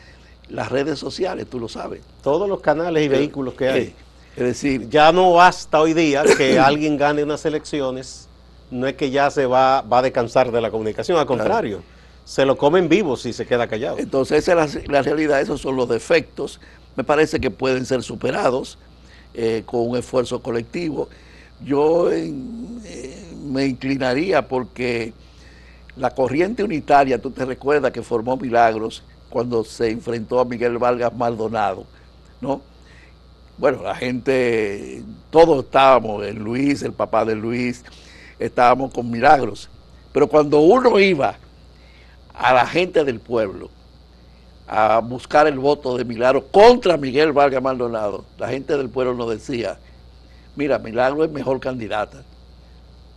las 0.48 0.70
redes 0.70 1.00
sociales, 1.00 1.48
tú 1.50 1.60
lo 1.60 1.68
sabes. 1.68 2.02
Todos 2.22 2.48
los 2.48 2.62
canales 2.62 3.02
y 3.02 3.08
eh, 3.08 3.10
vehículos 3.10 3.56
que 3.56 3.68
hay. 3.68 3.82
Eh, 3.82 3.94
es 4.36 4.44
decir, 4.44 4.88
ya 4.88 5.12
no 5.12 5.34
basta 5.34 5.82
hoy 5.82 5.96
día 5.96 6.24
que 6.38 6.60
alguien 6.60 6.98
gane 6.98 7.24
unas 7.24 7.44
elecciones, 7.46 8.30
no 8.70 8.86
es 8.86 8.94
que 8.94 9.10
ya 9.10 9.32
se 9.32 9.48
va, 9.48 9.82
va 9.82 9.98
a 9.98 10.02
descansar 10.04 10.52
de 10.52 10.62
la 10.62 10.70
comunicación, 10.70 11.18
al 11.18 11.26
contrario 11.26 11.82
se 12.26 12.44
lo 12.44 12.58
comen 12.58 12.90
vivo 12.90 13.16
si 13.16 13.32
se 13.32 13.46
queda 13.46 13.68
callado. 13.68 14.00
Entonces 14.00 14.40
esa 14.40 14.66
es 14.66 14.88
la, 14.88 15.02
realidad, 15.04 15.40
esos 15.40 15.62
son 15.62 15.76
los 15.76 15.88
defectos. 15.88 16.60
Me 16.96 17.04
parece 17.04 17.40
que 17.40 17.52
pueden 17.52 17.86
ser 17.86 18.04
superados 18.04 18.78
eh, 19.34 19.64
con 19.66 19.88
un 19.88 19.98
esfuerzo 19.98 20.42
colectivo. 20.42 21.08
Yo 21.64 22.10
me 23.46 23.66
inclinaría 23.66 24.48
porque 24.48 25.14
la 25.96 26.10
corriente 26.10 26.64
unitaria, 26.64 27.22
tú 27.22 27.32
te 27.32 27.46
recuerdas 27.46 27.92
que 27.92 28.02
formó 28.02 28.36
Milagros 28.36 29.04
cuando 29.30 29.64
se 29.64 29.90
enfrentó 29.90 30.40
a 30.40 30.46
Miguel 30.46 30.78
Vargas 30.78 31.14
Maldonado, 31.14 31.86
¿no? 32.42 32.62
Bueno, 33.58 33.84
la 33.84 33.96
gente, 33.96 35.02
todos 35.30 35.64
estábamos, 35.64 36.26
el 36.26 36.36
Luis, 36.36 36.82
el 36.82 36.92
papá 36.92 37.24
de 37.24 37.36
Luis, 37.36 37.86
estábamos 38.38 38.92
con 38.92 39.10
Milagros. 39.10 39.70
Pero 40.12 40.28
cuando 40.28 40.60
uno 40.60 41.00
iba 41.00 41.38
a 42.38 42.54
la 42.54 42.66
gente 42.66 43.04
del 43.04 43.20
pueblo 43.20 43.70
a 44.68 45.00
buscar 45.00 45.48
el 45.48 45.60
voto 45.60 45.98
de 45.98 46.06
Milagro 46.06 46.48
contra 46.48 46.98
Miguel 46.98 47.32
Vargas 47.32 47.62
Maldonado, 47.62 48.26
la 48.38 48.50
gente 48.50 48.76
del 48.78 48.90
pueblo 48.90 49.14
nos 49.14 49.30
decía, 49.30 49.78
mira, 50.56 50.80
Milagro 50.80 51.24
es 51.24 51.32
mejor 51.32 51.60
candidata, 51.60 52.24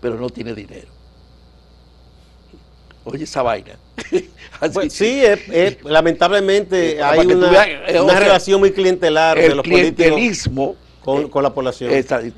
pero 0.01 0.17
no 0.17 0.29
tiene 0.29 0.55
dinero. 0.55 0.89
Oye, 3.05 3.25
esa 3.25 3.43
vaina. 3.43 3.79
Pues 4.73 4.93
sí, 4.93 5.23
lamentablemente 5.85 7.01
hay 7.01 7.25
una, 7.25 7.65
eh, 7.65 8.01
relación 8.19 8.59
muy 8.59 8.73
clientelar 8.73 9.39
de 9.39 9.55
los 9.55 9.63
clientelismo 9.63 10.75
con, 11.31 11.43
la 11.43 11.55
población. 11.55 11.91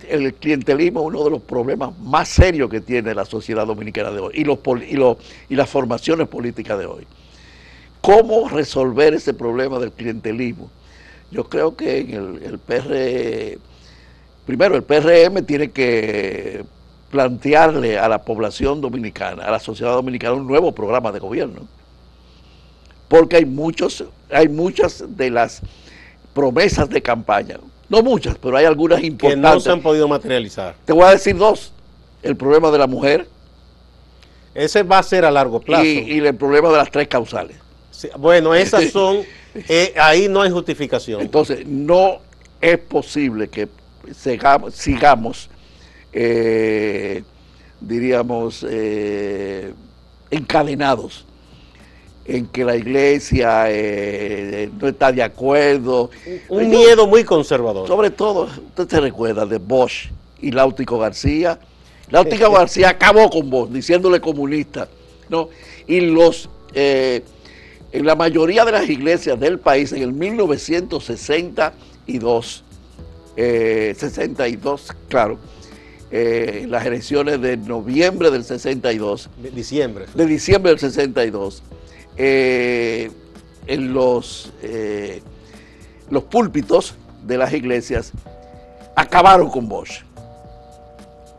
el 0.09 0.35
clientelismo 0.35 1.01
es 1.01 1.07
uno 1.07 1.25
de 1.25 1.31
los 1.31 1.43
problemas 1.43 1.99
más 1.99 2.29
serios 2.29 2.71
que 2.71 2.81
tiene 2.81 3.15
la 3.15 3.25
sociedad 3.25 3.67
dominicana 3.67 4.13
de 4.13 4.21
hoy 4.21 4.33
y, 4.35 4.45
los, 4.45 4.59
y, 5.49 5.55
las 5.57 5.69
formaciones 5.69 6.29
políticas 6.29 6.79
de 6.79 6.87
hoy. 6.87 7.07
¿Cómo 8.01 8.49
resolver 8.49 9.15
ese 9.15 9.35
problema 9.35 9.79
del 9.81 9.91
clientelismo? 9.91 10.71
Yo 11.33 11.45
creo 11.45 11.77
que 11.77 11.99
en 11.99 12.11
el, 12.11 12.43
el 12.45 12.59
PR, 12.59 13.59
primero 14.47 14.77
el 14.77 14.85
PRM 14.85 15.45
tiene 15.45 15.71
que 15.73 16.65
plantearle 17.11 17.99
a 17.99 18.09
la 18.09 18.23
población 18.23 18.81
dominicana, 18.81 19.45
a 19.45 19.51
la 19.51 19.59
sociedad 19.59 19.95
dominicana, 19.95 20.35
un 20.35 20.47
nuevo 20.47 20.73
programa 20.73 21.11
de 21.11 21.19
gobierno. 21.19 21.67
Porque 23.09 23.37
hay 23.37 23.45
muchos, 23.45 24.05
hay 24.31 24.49
muchas 24.49 25.05
de 25.17 25.31
las 25.31 25.61
promesas 26.33 26.89
de 26.89 27.03
campaña. 27.03 27.59
No 27.90 28.03
muchas, 28.03 28.38
pero 28.38 28.57
hay 28.57 28.64
algunas 28.64 29.03
importantes. 29.03 29.50
Que 29.50 29.55
no 29.57 29.61
se 29.61 29.70
han 29.70 29.83
podido 29.83 30.07
materializar. 30.07 30.76
Te 30.85 30.92
voy 30.92 31.05
a 31.05 31.11
decir 31.11 31.37
dos. 31.37 31.72
El 32.22 32.37
problema 32.37 32.70
de 32.70 32.79
la 32.79 32.87
mujer. 32.87 33.26
Ese 34.55 34.85
va 34.85 34.98
a 34.98 35.03
ser 35.03 35.24
a 35.24 35.31
largo 35.31 35.61
plazo. 35.61 35.85
Y, 35.85 36.18
el 36.24 36.35
problema 36.37 36.70
de 36.70 36.76
las 36.76 36.90
tres 36.90 37.09
causales. 37.09 37.57
bueno, 38.16 38.55
esas 38.55 38.90
son, 38.92 39.18
eh, 39.68 39.92
ahí 40.00 40.29
no 40.29 40.40
hay 40.40 40.50
justificación. 40.50 41.20
Entonces, 41.20 41.66
no 41.66 42.18
es 42.61 42.79
posible 42.79 43.48
que 43.48 43.68
sigamos, 44.12 45.50
eh, 46.12 47.24
diríamos, 47.81 48.64
eh, 48.68 49.72
encadenados 50.31 51.26
en 52.31 52.47
que 52.47 52.64
la 52.64 52.77
iglesia 52.77 53.64
eh, 53.69 54.71
no 54.81 54.87
está 54.87 55.11
de 55.11 55.21
acuerdo. 55.23 56.11
Un, 56.49 56.71
miedo 56.71 57.09
muy 57.09 57.25
conservador. 57.25 57.88
Sobre 57.88 58.11
todo, 58.11 58.45
usted 58.45 58.88
se 58.88 59.01
recuerda 59.01 59.45
de 59.47 59.59
Bosch 59.59 60.11
y 60.40 60.53
Láutico 60.53 60.97
García. 60.97 61.59
Láutico 62.09 62.53
García 62.53 62.90
acabó 62.90 63.29
con 63.31 63.51
Bosch, 63.51 63.71
diciéndole 63.71 64.21
comunista. 64.21 64.87
¿no? 65.29 65.49
Y 65.88 66.03
los, 66.03 66.49
eh, 66.73 67.25
en 67.90 68.07
la 68.07 68.14
mayoría 68.14 68.64
de 68.64 68.71
las 68.73 68.88
iglesias 68.88 69.40
del 69.40 69.59
país, 69.59 69.93
en 69.93 70.03
el 70.03 70.12
1962, 70.12 72.64
62, 73.37 73.37
eh, 73.37 74.95
claro, 75.09 75.38
las 76.69 76.87
elecciones 76.87 77.40
de 77.40 77.57
noviembre 77.57 78.31
del 78.31 78.45
62. 78.45 79.31
De 79.43 79.51
diciembre. 79.51 80.07
De 80.14 80.27
diciembre 80.27 80.71
del 80.71 80.79
62 80.79 81.64
eh, 82.23 83.11
en 83.67 83.95
los, 83.95 84.53
eh, 84.63 85.23
los 86.11 86.25
púlpitos 86.25 86.95
de 87.25 87.39
las 87.39 87.51
iglesias 87.55 88.13
acabaron 88.95 89.49
con 89.49 89.67
Bosch. 89.69 90.03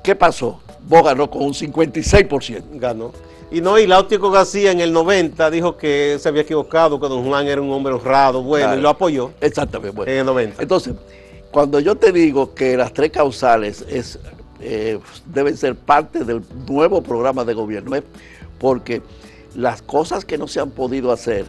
¿Qué 0.03 0.15
pasó? 0.15 0.59
Bosch 0.87 1.05
ganó 1.05 1.29
con 1.29 1.43
un 1.43 1.53
56%. 1.53 2.63
Ganó. 2.79 3.11
Y 3.51 3.61
no, 3.61 3.77
y 3.77 3.85
Láutico 3.85 4.31
García 4.31 4.71
en 4.71 4.79
el 4.81 4.91
90 4.91 5.51
dijo 5.51 5.77
que 5.77 6.17
se 6.19 6.29
había 6.29 6.41
equivocado, 6.41 6.99
que 6.99 7.07
don 7.07 7.25
Juan 7.27 7.45
era 7.47 7.61
un 7.61 7.71
hombre 7.71 7.93
honrado, 7.93 8.41
bueno, 8.41 8.65
Claro. 8.67 8.79
y 8.79 8.81
lo 8.81 8.89
apoyó 8.89 9.31
Exactamente. 9.39 9.95
bueno. 9.95 10.11
en 10.11 10.17
el 10.19 10.25
90. 10.25 10.63
Entonces, 10.63 10.95
cuando 11.51 11.79
yo 11.79 11.95
te 11.95 12.11
digo 12.11 12.55
que 12.55 12.75
las 12.75 12.91
tres 12.91 13.11
causales 13.11 13.85
es, 13.87 14.17
eh, 14.61 14.97
deben 15.27 15.55
ser 15.57 15.75
parte 15.75 16.23
del 16.23 16.41
nuevo 16.67 17.03
programa 17.03 17.43
de 17.45 17.53
gobierno, 17.53 17.95
es 17.95 18.03
porque 18.57 19.01
las 19.55 19.81
cosas 19.81 20.25
que 20.25 20.37
no 20.37 20.47
se 20.47 20.59
han 20.59 20.71
podido 20.71 21.11
hacer, 21.11 21.45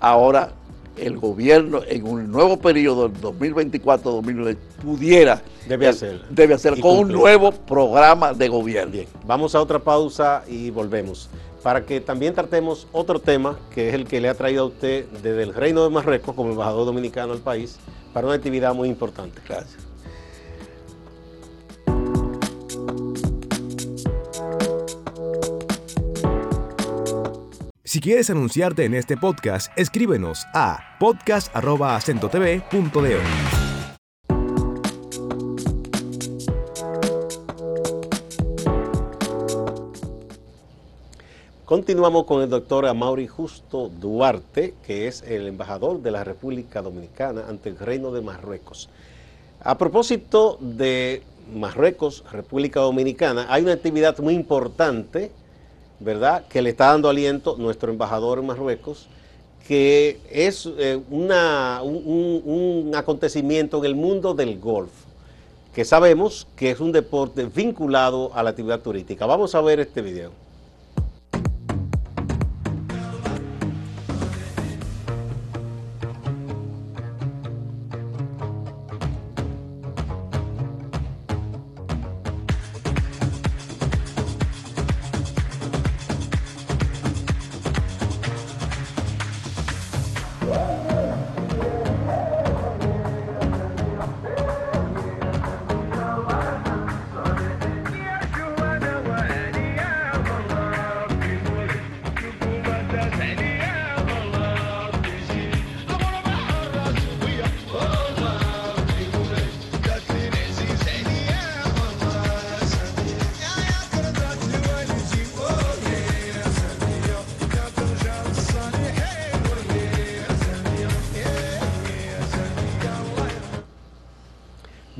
ahora 0.00 0.52
el 0.96 1.16
gobierno 1.18 1.80
en 1.86 2.06
un 2.06 2.30
nuevo 2.30 2.58
periodo, 2.58 3.10
2024-2020, 3.10 4.56
pudiera 4.82 5.42
Debe 5.68 5.86
eh, 5.86 5.88
hacer. 5.88 6.22
debe 6.30 6.54
hacer 6.54 6.80
con 6.80 6.98
un 6.98 7.12
nuevo 7.12 7.52
programa 7.52 8.32
de 8.32 8.48
gobierno. 8.48 8.92
Bien, 8.92 9.06
vamos 9.26 9.54
a 9.54 9.60
otra 9.60 9.78
pausa 9.78 10.42
y 10.48 10.70
volvemos. 10.70 11.28
Para 11.62 11.84
que 11.84 12.00
también 12.00 12.34
tratemos 12.34 12.86
otro 12.92 13.18
tema, 13.20 13.58
que 13.74 13.88
es 13.88 13.94
el 13.94 14.06
que 14.06 14.20
le 14.20 14.28
ha 14.28 14.34
traído 14.34 14.64
a 14.64 14.66
usted 14.66 15.06
desde 15.22 15.42
el 15.42 15.54
Reino 15.54 15.84
de 15.84 15.90
Marruecos 15.90 16.34
como 16.34 16.50
embajador 16.50 16.86
dominicano 16.86 17.32
al 17.32 17.40
país, 17.40 17.78
para 18.12 18.26
una 18.26 18.36
actividad 18.36 18.74
muy 18.74 18.88
importante. 18.88 19.40
Gracias. 19.46 19.87
Si 27.98 28.00
quieres 28.00 28.30
anunciarte 28.30 28.84
en 28.84 28.94
este 28.94 29.16
podcast, 29.16 29.76
escríbenos 29.76 30.46
a 30.54 30.96
podcast.acentotv.de. 31.00 33.18
Continuamos 41.64 42.24
con 42.24 42.42
el 42.42 42.48
doctor 42.48 42.86
Amaury 42.86 43.26
Justo 43.26 43.88
Duarte, 43.88 44.74
que 44.86 45.08
es 45.08 45.22
el 45.22 45.48
embajador 45.48 46.00
de 46.00 46.12
la 46.12 46.22
República 46.22 46.82
Dominicana 46.82 47.46
ante 47.48 47.70
el 47.70 47.78
Reino 47.78 48.12
de 48.12 48.20
Marruecos. 48.20 48.90
A 49.58 49.76
propósito 49.76 50.56
de 50.60 51.24
Marruecos, 51.52 52.22
República 52.30 52.78
Dominicana, 52.78 53.46
hay 53.48 53.64
una 53.64 53.72
actividad 53.72 54.16
muy 54.18 54.34
importante, 54.34 55.32
¿verdad?, 56.00 56.44
que 56.48 56.62
le 56.62 56.70
está 56.70 56.86
dando 56.86 57.08
aliento 57.08 57.56
nuestro 57.58 57.90
embajador 57.90 58.38
en 58.38 58.46
Marruecos, 58.46 59.08
que 59.66 60.20
es 60.30 60.68
eh, 60.78 61.00
una- 61.10 61.80
un, 61.82 62.92
acontecimiento 62.94 63.78
en 63.78 63.84
el 63.84 63.94
mundo 63.94 64.32
del 64.34 64.58
golf, 64.58 64.90
que 65.74 65.84
sabemos 65.84 66.46
que 66.56 66.70
es 66.70 66.80
un 66.80 66.92
deporte 66.92 67.44
vinculado 67.44 68.30
a 68.34 68.42
la 68.42 68.50
actividad 68.50 68.80
turística. 68.80 69.26
Vamos 69.26 69.54
a 69.54 69.60
ver 69.60 69.80
este 69.80 70.00
video. 70.02 70.32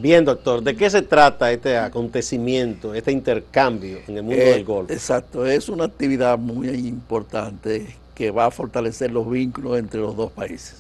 Bien, 0.09 0.25
doctor, 0.25 0.62
¿de 0.62 0.75
qué 0.75 0.88
se 0.88 1.03
trata 1.03 1.53
este 1.53 1.77
acontecimiento, 1.77 2.94
este 2.94 3.12
intercambio 3.12 3.99
en 4.09 4.16
el 4.16 4.23
mundo 4.23 4.40
Eh, 4.40 4.53
del 4.53 4.64
golf? 4.64 4.90
Exacto, 4.90 5.44
es 5.44 5.68
una 5.68 5.85
actividad 5.85 6.38
muy 6.38 6.71
importante 6.71 7.94
que 8.14 8.31
va 8.31 8.47
a 8.47 8.51
fortalecer 8.51 9.11
los 9.11 9.31
vínculos 9.31 9.79
entre 9.79 10.01
los 10.01 10.16
dos 10.16 10.33
países. 10.33 10.77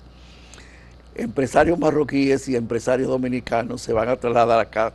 Empresarios 1.14 1.78
marroquíes 1.78 2.48
y 2.48 2.56
empresarios 2.56 3.10
dominicanos 3.10 3.82
se 3.82 3.92
van 3.92 4.08
a 4.08 4.16
trasladar 4.16 4.60
acá. 4.60 4.94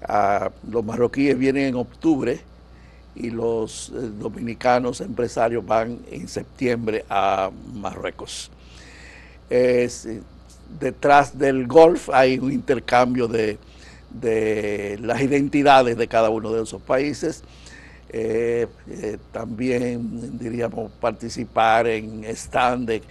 Ah, 0.00 0.50
los 0.70 0.82
marroquíes 0.82 1.38
vienen 1.38 1.66
en 1.66 1.74
octubre 1.74 2.40
y 3.14 3.28
los 3.28 3.90
eh, 3.90 4.08
dominicanos 4.18 5.02
empresarios 5.02 5.66
van 5.66 5.98
en 6.10 6.26
septiembre 6.26 7.04
a 7.10 7.50
Marruecos. 7.74 8.50
Eh, 9.50 9.90
detrás 10.78 11.38
del 11.38 11.66
golf 11.66 12.08
hay 12.12 12.38
un 12.38 12.52
intercambio 12.52 13.28
de, 13.28 13.58
de 14.10 14.98
las 15.02 15.20
identidades 15.20 15.96
de 15.96 16.08
cada 16.08 16.30
uno 16.30 16.52
de 16.52 16.62
esos 16.62 16.80
países. 16.82 17.42
Eh, 18.14 18.66
eh, 18.90 19.16
también, 19.32 20.38
diríamos, 20.38 20.92
participar 21.00 21.86
en 21.86 22.24
stand 22.24 22.86
de, 22.86 23.02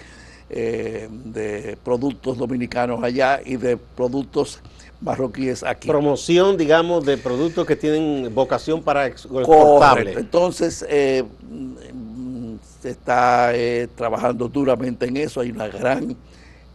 eh, 0.49 1.09
de 1.25 1.77
productos 1.83 2.37
dominicanos 2.37 3.03
allá 3.03 3.41
y 3.43 3.55
de 3.57 3.77
productos 3.77 4.59
marroquíes 5.01 5.63
aquí. 5.63 5.87
Promoción, 5.87 6.55
digamos, 6.55 7.03
de 7.03 7.17
productos 7.17 7.65
que 7.65 7.75
tienen 7.75 8.31
vocación 8.35 8.83
para 8.83 9.07
ex- 9.07 9.25
Correcto. 9.25 9.51
exportable. 9.53 10.11
Entonces, 10.13 10.85
eh, 10.87 11.23
mm, 11.49 12.55
se 12.81 12.89
está 12.91 13.51
trabajando 13.95 14.47
duramente 14.47 15.07
en 15.07 15.17
eso. 15.17 15.41
Hay 15.41 15.49
una 15.51 15.67
gran, 15.67 16.15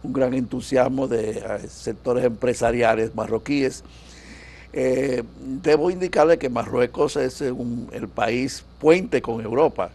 un 0.07 0.13
gran 0.13 0.33
entusiasmo 0.33 1.07
de 1.07 1.31
eh, 1.31 1.43
sectores 1.69 2.23
empresariales 2.25 3.13
marroquíes. 3.13 3.83
Eh, 4.73 5.23
debo 5.61 5.89
indicarle 5.91 6.37
que 6.37 6.49
Marruecos 6.49 7.15
es 7.17 7.41
eh, 7.41 7.51
un- 7.51 7.89
el 7.91 8.07
país 8.07 8.63
puente 8.79 9.21
con 9.21 9.41
Europa. 9.41 9.89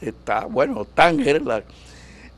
Está, 0.00 0.46
bueno, 0.46 0.84
Tánger, 0.86 1.42
la, 1.42 1.62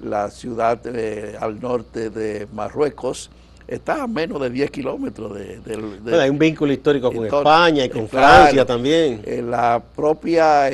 la 0.01 0.31
ciudad 0.31 0.81
eh, 0.87 1.37
al 1.41 1.61
norte 1.61 2.11
de 2.11 2.47
Marruecos, 2.53 3.31
está 3.69 4.03
a 4.03 4.07
menos 4.07 4.41
de 4.41 4.51
10 4.51 4.71
kilómetros 4.71 5.35
de, 5.37 5.61
de- 5.61 5.77
Bueno, 5.77 6.19
hay 6.21 6.31
un 6.31 6.39
vínculo 6.39 6.73
histórico 6.73 7.09
con 7.13 7.25
Entonces, 7.25 7.39
España 7.47 7.85
y 7.85 7.89
con 7.91 8.07
claro. 8.09 8.27
Francia 8.43 8.65
también. 8.67 9.21
Eh, 9.25 9.43
la 9.43 9.81
propia 9.95 10.69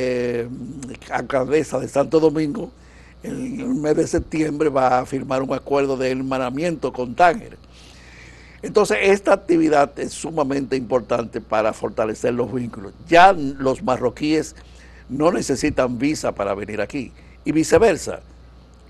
alcaldesa 1.10 1.78
de 1.80 1.88
Santo 1.88 2.20
Domingo 2.20 2.70
en 3.22 3.60
el 3.60 3.74
mes 3.74 3.96
de 3.96 4.06
septiembre 4.06 4.68
va 4.68 4.98
a 4.98 5.06
firmar 5.06 5.42
un 5.42 5.52
acuerdo 5.52 5.96
de 5.96 6.10
hermanamiento 6.10 6.92
con 6.92 7.14
Tánger. 7.14 7.56
Entonces, 8.62 8.98
esta 9.02 9.32
actividad 9.32 9.98
es 9.98 10.12
sumamente 10.12 10.76
importante 10.76 11.40
para 11.40 11.72
fortalecer 11.72 12.34
los 12.34 12.52
vínculos. 12.52 12.92
Ya 13.08 13.32
los 13.32 13.82
marroquíes 13.82 14.56
no 15.08 15.30
necesitan 15.30 15.98
visa 15.98 16.32
para 16.32 16.54
venir 16.54 16.80
aquí 16.80 17.12
y 17.44 17.52
viceversa. 17.52 18.20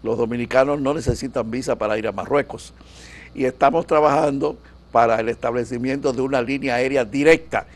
Los 0.03 0.19
dominicanos 0.19 0.81
no 0.81 0.95
necesitan 0.95 1.51
visa 1.51 1.77
para 1.77 1.99
ir 1.99 2.07
a 2.07 2.13
Marruecos. 2.13 2.73
Y 3.35 3.45
estamos 3.45 3.87
trabajando 3.87 4.57
para 4.93 5.21
el 5.21 5.29
establecimiento 5.29 6.13
de 6.13 6.23
una 6.23 6.41
línea 6.41 6.77
aérea 6.77 7.05
directa 7.05 7.67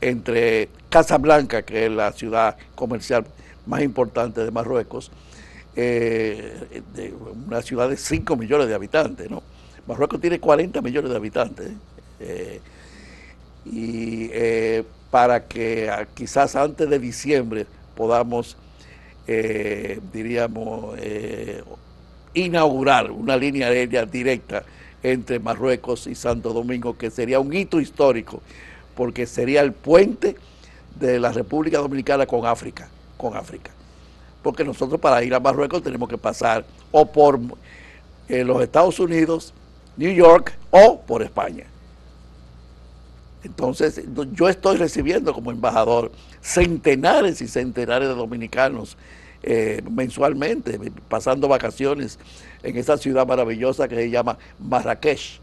entre 0.00 0.68
Casablanca, 0.90 1.62
que 1.62 1.86
es 1.86 1.90
la 1.90 2.12
ciudad 2.12 2.56
comercial 2.74 3.24
más 3.66 3.82
importante 3.82 4.44
de 4.44 4.50
Marruecos, 4.50 5.10
eh, 5.80 6.82
de 6.92 7.14
una 7.46 7.62
ciudad 7.62 7.88
de 7.88 7.96
5 7.96 8.34
millones 8.34 8.66
de 8.66 8.74
habitantes. 8.74 9.30
¿no? 9.30 9.44
Marruecos 9.86 10.20
tiene 10.20 10.40
40 10.40 10.82
millones 10.82 11.08
de 11.08 11.16
habitantes. 11.16 11.70
eh, 12.18 12.60
y 13.64 14.28
eh, 14.32 14.82
para 15.10 15.46
que 15.46 15.88
ah, 15.88 16.08
quizás 16.14 16.56
antes 16.56 16.90
de 16.90 16.98
diciembre 16.98 17.66
podamos, 17.94 18.56
diríamos, 20.12 20.98
inaugurar 22.34 23.10
una 23.10 23.36
línea 23.36 23.68
aérea 23.68 24.04
directa 24.04 24.64
entre 25.02 25.38
Marruecos 25.38 26.06
y 26.06 26.14
Santo 26.14 26.52
Domingo, 26.52 26.96
que 26.98 27.10
sería 27.10 27.38
un 27.38 27.52
hito 27.52 27.80
histórico, 27.80 28.42
porque 28.96 29.26
sería 29.26 29.60
el 29.60 29.72
puente 29.72 30.36
de 30.98 31.20
la 31.20 31.30
República 31.32 31.78
Dominicana 31.78 32.26
con 32.26 32.46
África, 32.46 32.88
con 33.16 33.36
África. 33.36 33.77
Porque 34.42 34.64
nosotros 34.64 35.00
para 35.00 35.22
ir 35.22 35.34
a 35.34 35.40
Marruecos 35.40 35.82
tenemos 35.82 36.08
que 36.08 36.18
pasar 36.18 36.64
o 36.90 37.06
por 37.06 37.40
eh, 38.28 38.44
los 38.44 38.62
Estados 38.62 39.00
Unidos, 39.00 39.52
New 39.96 40.12
York 40.12 40.56
o 40.70 41.00
por 41.00 41.22
España. 41.22 41.64
Entonces, 43.44 44.02
yo 44.32 44.48
estoy 44.48 44.76
recibiendo 44.76 45.32
como 45.32 45.50
embajador 45.50 46.10
centenares 46.40 47.40
y 47.40 47.48
centenares 47.48 48.08
de 48.08 48.14
dominicanos 48.14 48.96
eh, 49.42 49.80
mensualmente, 49.88 50.78
pasando 51.08 51.46
vacaciones 51.46 52.18
en 52.62 52.76
esa 52.76 52.96
ciudad 52.98 53.26
maravillosa 53.26 53.86
que 53.88 53.94
se 53.94 54.10
llama 54.10 54.36
Marrakech. 54.58 55.40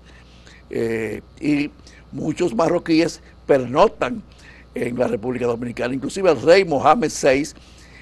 Eh, 0.70 1.22
y 1.40 1.72
muchos 2.12 2.54
marroquíes 2.54 3.22
pernoctan 3.46 4.22
en 4.74 5.00
la 5.00 5.08
República 5.08 5.46
Dominicana. 5.46 5.94
Inclusive 5.94 6.30
el 6.32 6.42
rey 6.42 6.66
Mohamed 6.66 7.12
VI 7.12 7.54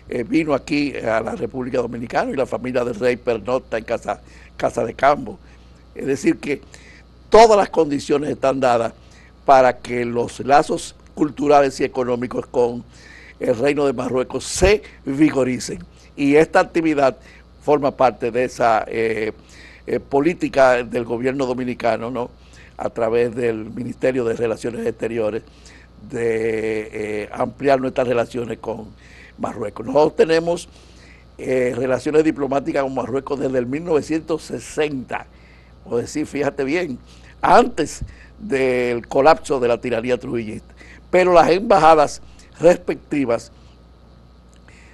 eh, 0.09 0.23
vino 0.23 0.53
aquí 0.53 0.93
a 0.97 1.21
la 1.21 1.35
República 1.35 1.77
Dominicana 1.77 2.31
y 2.31 2.35
la 2.35 2.45
familia 2.45 2.83
del 2.83 2.95
rey 2.95 3.15
pernocta 3.15 3.77
en 3.77 3.85
casa, 3.85 4.21
casa 4.57 4.83
de 4.83 4.93
Cambo. 4.93 5.39
Es 5.95 6.05
decir, 6.05 6.37
que 6.39 6.61
todas 7.29 7.57
las 7.57 7.69
condiciones 7.69 8.29
están 8.29 8.59
dadas 8.59 8.93
para 9.45 9.77
que 9.77 10.03
los 10.03 10.41
lazos 10.41 10.95
culturales 11.15 11.79
y 11.79 11.85
económicos 11.85 12.45
con 12.47 12.83
el 13.39 13.57
Reino 13.57 13.85
de 13.85 13.93
Marruecos 13.93 14.43
se 14.43 14.83
vigoricen. 15.05 15.79
Y 16.17 16.35
esta 16.35 16.59
actividad 16.59 17.17
forma 17.63 17.91
parte 17.91 18.29
de 18.29 18.43
esa 18.43 18.83
eh, 18.87 19.31
eh, 19.87 19.99
política 19.99 20.83
del 20.83 21.05
gobierno 21.05 21.45
dominicano, 21.45 22.11
¿no? 22.11 22.29
a 22.75 22.89
través 22.89 23.33
del 23.35 23.71
Ministerio 23.71 24.25
de 24.25 24.35
Relaciones 24.35 24.85
Exteriores, 24.85 25.43
de 26.09 27.29
ampliar 27.31 27.79
nuestras 27.79 28.07
relaciones 28.07 28.57
con 28.59 28.87
Marruecos. 29.37 29.85
Nosotros 29.85 30.15
tenemos 30.15 30.69
relaciones 31.37 32.23
diplomáticas 32.23 32.83
con 32.83 32.93
Marruecos 32.93 33.39
desde 33.39 33.57
el 33.57 33.65
1960, 33.65 35.25
o 35.85 35.97
decir, 35.97 36.25
fíjate 36.25 36.63
bien, 36.63 36.99
antes 37.41 38.05
del 38.39 39.07
colapso 39.07 39.59
de 39.59 39.67
la 39.67 39.79
tiranía 39.79 40.17
trujillista. 40.17 40.73
Pero 41.09 41.33
las 41.33 41.49
embajadas 41.49 42.21
respectivas 42.59 43.51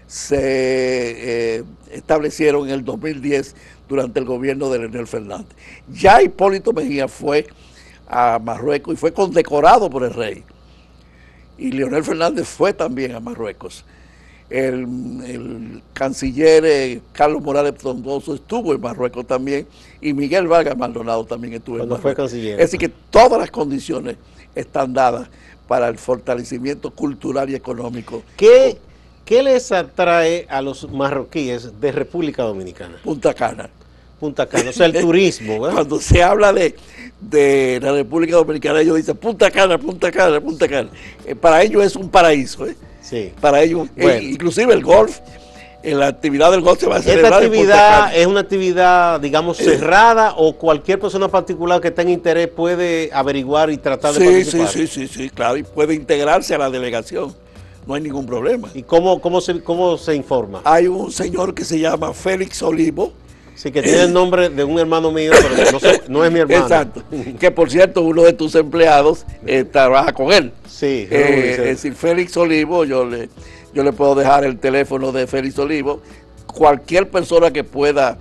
se 0.07 1.57
eh, 1.57 1.63
establecieron 1.91 2.67
en 2.67 2.73
el 2.73 2.83
2010 2.83 3.55
durante 3.87 4.19
el 4.19 4.25
gobierno 4.25 4.69
de 4.69 4.79
Leonel 4.79 5.07
Fernández. 5.07 5.55
Ya 5.87 6.21
Hipólito 6.21 6.73
Mejía 6.73 7.07
fue 7.07 7.47
a 8.07 8.39
Marruecos 8.39 8.95
y 8.95 8.97
fue 8.97 9.13
condecorado 9.13 9.89
por 9.89 10.03
el 10.03 10.13
rey. 10.13 10.43
Y 11.59 11.71
Leonel 11.71 12.03
Fernández 12.03 12.47
fue 12.47 12.73
también 12.73 13.13
a 13.13 13.19
Marruecos. 13.19 13.85
El, 14.49 15.81
canciller 15.93 16.63
eh, 16.65 17.01
Carlos 17.13 17.41
Morales 17.43 17.75
Trondoso 17.75 18.33
estuvo 18.33 18.73
en 18.73 18.81
Marruecos 18.81 19.27
también 19.27 19.67
y 20.01 20.13
Miguel 20.13 20.47
Vargas 20.47 20.75
Maldonado 20.75 21.23
también 21.25 21.53
estuvo 21.53 21.75
en 21.75 21.81
Marruecos. 21.83 22.01
Fue 22.01 22.15
canciller. 22.15 22.53
Es 22.53 22.71
decir, 22.71 22.79
que 22.79 22.89
todas 23.11 23.39
las 23.39 23.51
condiciones 23.51 24.15
están 24.55 24.93
dadas 24.93 25.29
para 25.67 25.87
el 25.87 25.97
fortalecimiento 25.99 26.91
cultural 26.91 27.49
y 27.49 27.55
económico. 27.55 28.23
¿Qué, 28.35 28.77
¿Qué 29.23 29.43
les 29.43 29.71
atrae 29.71 30.47
a 30.49 30.61
los 30.63 30.89
marroquíes 30.91 31.79
de 31.79 31.91
República 31.91 32.41
Dominicana? 32.43 32.97
Punta 33.03 33.35
Cana. 33.35 33.69
Punta 34.19 34.47
Cana, 34.47 34.71
o 34.71 34.73
sea, 34.73 34.87
el 34.87 34.93
turismo. 34.99 35.61
¿verdad? 35.61 35.75
Cuando 35.75 35.99
se 35.99 36.23
habla 36.23 36.51
de, 36.51 36.75
de, 37.21 37.79
la 37.81 37.91
República 37.91 38.35
Dominicana, 38.35 38.81
ellos 38.81 38.97
dicen 38.97 39.15
Punta 39.17 39.51
Cana, 39.51 39.77
Punta 39.77 40.11
Cana, 40.11 40.41
Punta 40.41 40.67
Cana. 40.67 40.89
Eh, 41.23 41.35
para 41.35 41.61
ellos 41.61 41.85
es 41.85 41.95
un 41.95 42.09
paraíso. 42.09 42.65
¿eh? 42.65 42.75
Sí. 43.09 43.33
Para 43.41 43.61
ellos, 43.61 43.87
eh, 43.95 44.19
inclusive 44.23 44.73
el 44.73 44.83
golf, 44.83 45.19
en 45.81 45.99
la 45.99 46.07
actividad 46.07 46.51
del 46.51 46.61
golf 46.61 46.79
se 46.79 46.87
va 46.87 46.97
a 46.97 47.01
celebrar. 47.01 47.33
¿Esta 47.33 47.45
actividad 47.45 48.15
es 48.15 48.27
una 48.27 48.41
actividad, 48.41 49.19
digamos, 49.19 49.59
eh. 49.59 49.63
cerrada 49.63 50.33
o 50.37 50.53
cualquier 50.57 50.99
persona 50.99 51.27
particular 51.27 51.79
que 51.81 51.89
tenga 51.89 52.11
interés 52.11 52.49
puede 52.49 53.09
averiguar 53.13 53.71
y 53.71 53.77
tratar 53.77 54.13
de 54.13 54.25
participar? 54.25 54.67
Sí, 54.67 54.87
sí, 54.87 55.07
sí, 55.07 55.07
sí, 55.07 55.29
claro, 55.29 55.57
y 55.57 55.63
puede 55.63 55.95
integrarse 55.95 56.53
a 56.53 56.57
la 56.57 56.69
delegación 56.69 57.33
no 57.89 57.95
hay 57.95 58.01
ningún 58.01 58.27
problema. 58.27 58.69
¿Y 58.75 58.83
cómo, 58.83 59.19
cómo, 59.19 59.41
se, 59.41 59.63
cómo 59.63 59.97
se 59.97 60.15
informa? 60.15 60.61
Hay 60.63 60.85
un 60.85 61.11
señor 61.11 61.55
que 61.55 61.65
se 61.65 61.79
llama 61.79 62.13
Félix 62.13 62.61
Olivo. 62.61 63.11
Sí, 63.59 63.73
que 63.73 63.81
tiene 63.81 64.03
el 64.03 64.13
nombre 64.13 64.47
de 64.49 64.63
un 64.63 64.79
hermano 64.79 65.11
mío, 65.11 65.33
pero 65.33 65.79
no, 66.07 66.23
es 66.23 66.31
mi 66.31 66.39
hermano. 66.39 66.63
Exacto. 66.63 67.03
Que 67.37 67.51
por 67.51 67.69
cierto, 67.69 68.03
uno 68.03 68.23
de 68.23 68.31
tus 68.31 68.55
empleados 68.55 69.25
eh, 69.45 69.65
trabaja 69.65 70.13
con 70.13 70.31
él. 70.31 70.53
Sí. 70.65 71.09
Eh, 71.11 71.55
es 71.57 71.65
decir, 71.65 71.93
Félix 71.93 72.37
Olivo, 72.37 72.85
yo 72.85 73.03
le, 73.03 73.27
yo 73.73 73.83
le 73.83 73.91
puedo 73.91 74.15
dejar 74.15 74.45
el 74.45 74.59
teléfono 74.59 75.11
de 75.11 75.27
Félix 75.27 75.59
Olivo. 75.59 75.99
Cualquier 76.45 77.09
persona 77.09 77.51
que 77.51 77.65
pueda 77.65 78.17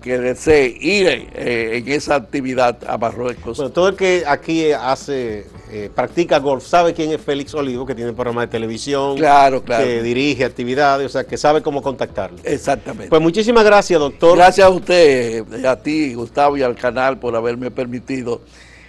que 0.00 0.18
desee 0.18 0.76
ir 0.80 1.06
eh, 1.08 1.78
en 1.78 1.88
esa 1.88 2.16
actividad 2.16 2.78
a 2.86 2.98
Marruecos. 2.98 3.56
Bueno, 3.56 3.72
todo 3.72 3.88
el 3.88 3.96
que 3.96 4.24
aquí 4.26 4.72
hace, 4.72 5.46
eh, 5.70 5.90
practica 5.94 6.38
golf, 6.38 6.64
sabe 6.64 6.94
quién 6.94 7.12
es 7.12 7.20
Félix 7.20 7.54
Olivo, 7.54 7.84
que 7.84 7.94
tiene 7.94 8.10
un 8.10 8.16
programa 8.16 8.42
de 8.42 8.46
televisión, 8.48 9.16
claro, 9.16 9.62
claro. 9.62 9.84
que 9.84 10.02
dirige 10.02 10.44
actividades, 10.44 11.06
o 11.06 11.08
sea, 11.10 11.24
que 11.24 11.36
sabe 11.36 11.62
cómo 11.62 11.82
contactarle. 11.82 12.40
Exactamente. 12.44 13.08
Pues 13.08 13.20
muchísimas 13.20 13.64
gracias, 13.64 13.98
doctor. 13.98 14.36
Gracias 14.36 14.66
a 14.66 14.70
usted, 14.70 15.64
a 15.64 15.76
ti, 15.76 16.14
Gustavo, 16.14 16.56
y 16.56 16.62
al 16.62 16.76
canal 16.76 17.18
por 17.18 17.34
haberme 17.34 17.70
permitido, 17.70 18.40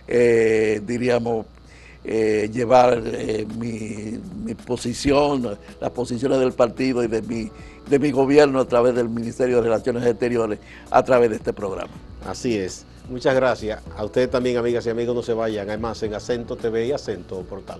eh, 0.08 0.82
diríamos, 0.86 1.46
llevar 2.08 3.02
mi, 3.58 4.20
mi 4.46 4.56
posición, 4.56 5.58
las 5.82 5.91
posiciones 5.91 6.39
del 6.39 6.54
partido 6.54 7.04
y 7.04 7.08
de 7.08 7.22
mi 7.22 7.52
de 7.89 8.00
mi 8.00 8.12
gobierno 8.12 8.60
a 8.60 8.65
través 8.65 8.96
del 8.96 9.10
Ministerio 9.10 9.58
de 9.58 9.63
Relaciones 9.63 10.06
Exteriores, 10.06 10.60
a 10.91 11.04
través 11.04 11.30
de 11.30 11.38
este 11.38 11.54
programa. 11.54 11.93
Así 12.26 12.58
es. 12.58 12.86
Muchas 13.10 13.36
gracias. 13.36 13.82
A 13.96 14.04
ustedes 14.04 14.30
también, 14.30 14.58
amigas 14.58 14.86
y 14.86 14.89
amigos, 14.89 15.15
no 15.15 15.24
se 15.24 15.34
vayan. 15.34 15.70
Hay 15.70 15.78
más 15.78 16.04
en 16.04 16.13
Acento 16.13 16.58
TV 16.58 16.88
y 16.88 16.91
Acento 16.91 17.41
Portal. 17.43 17.80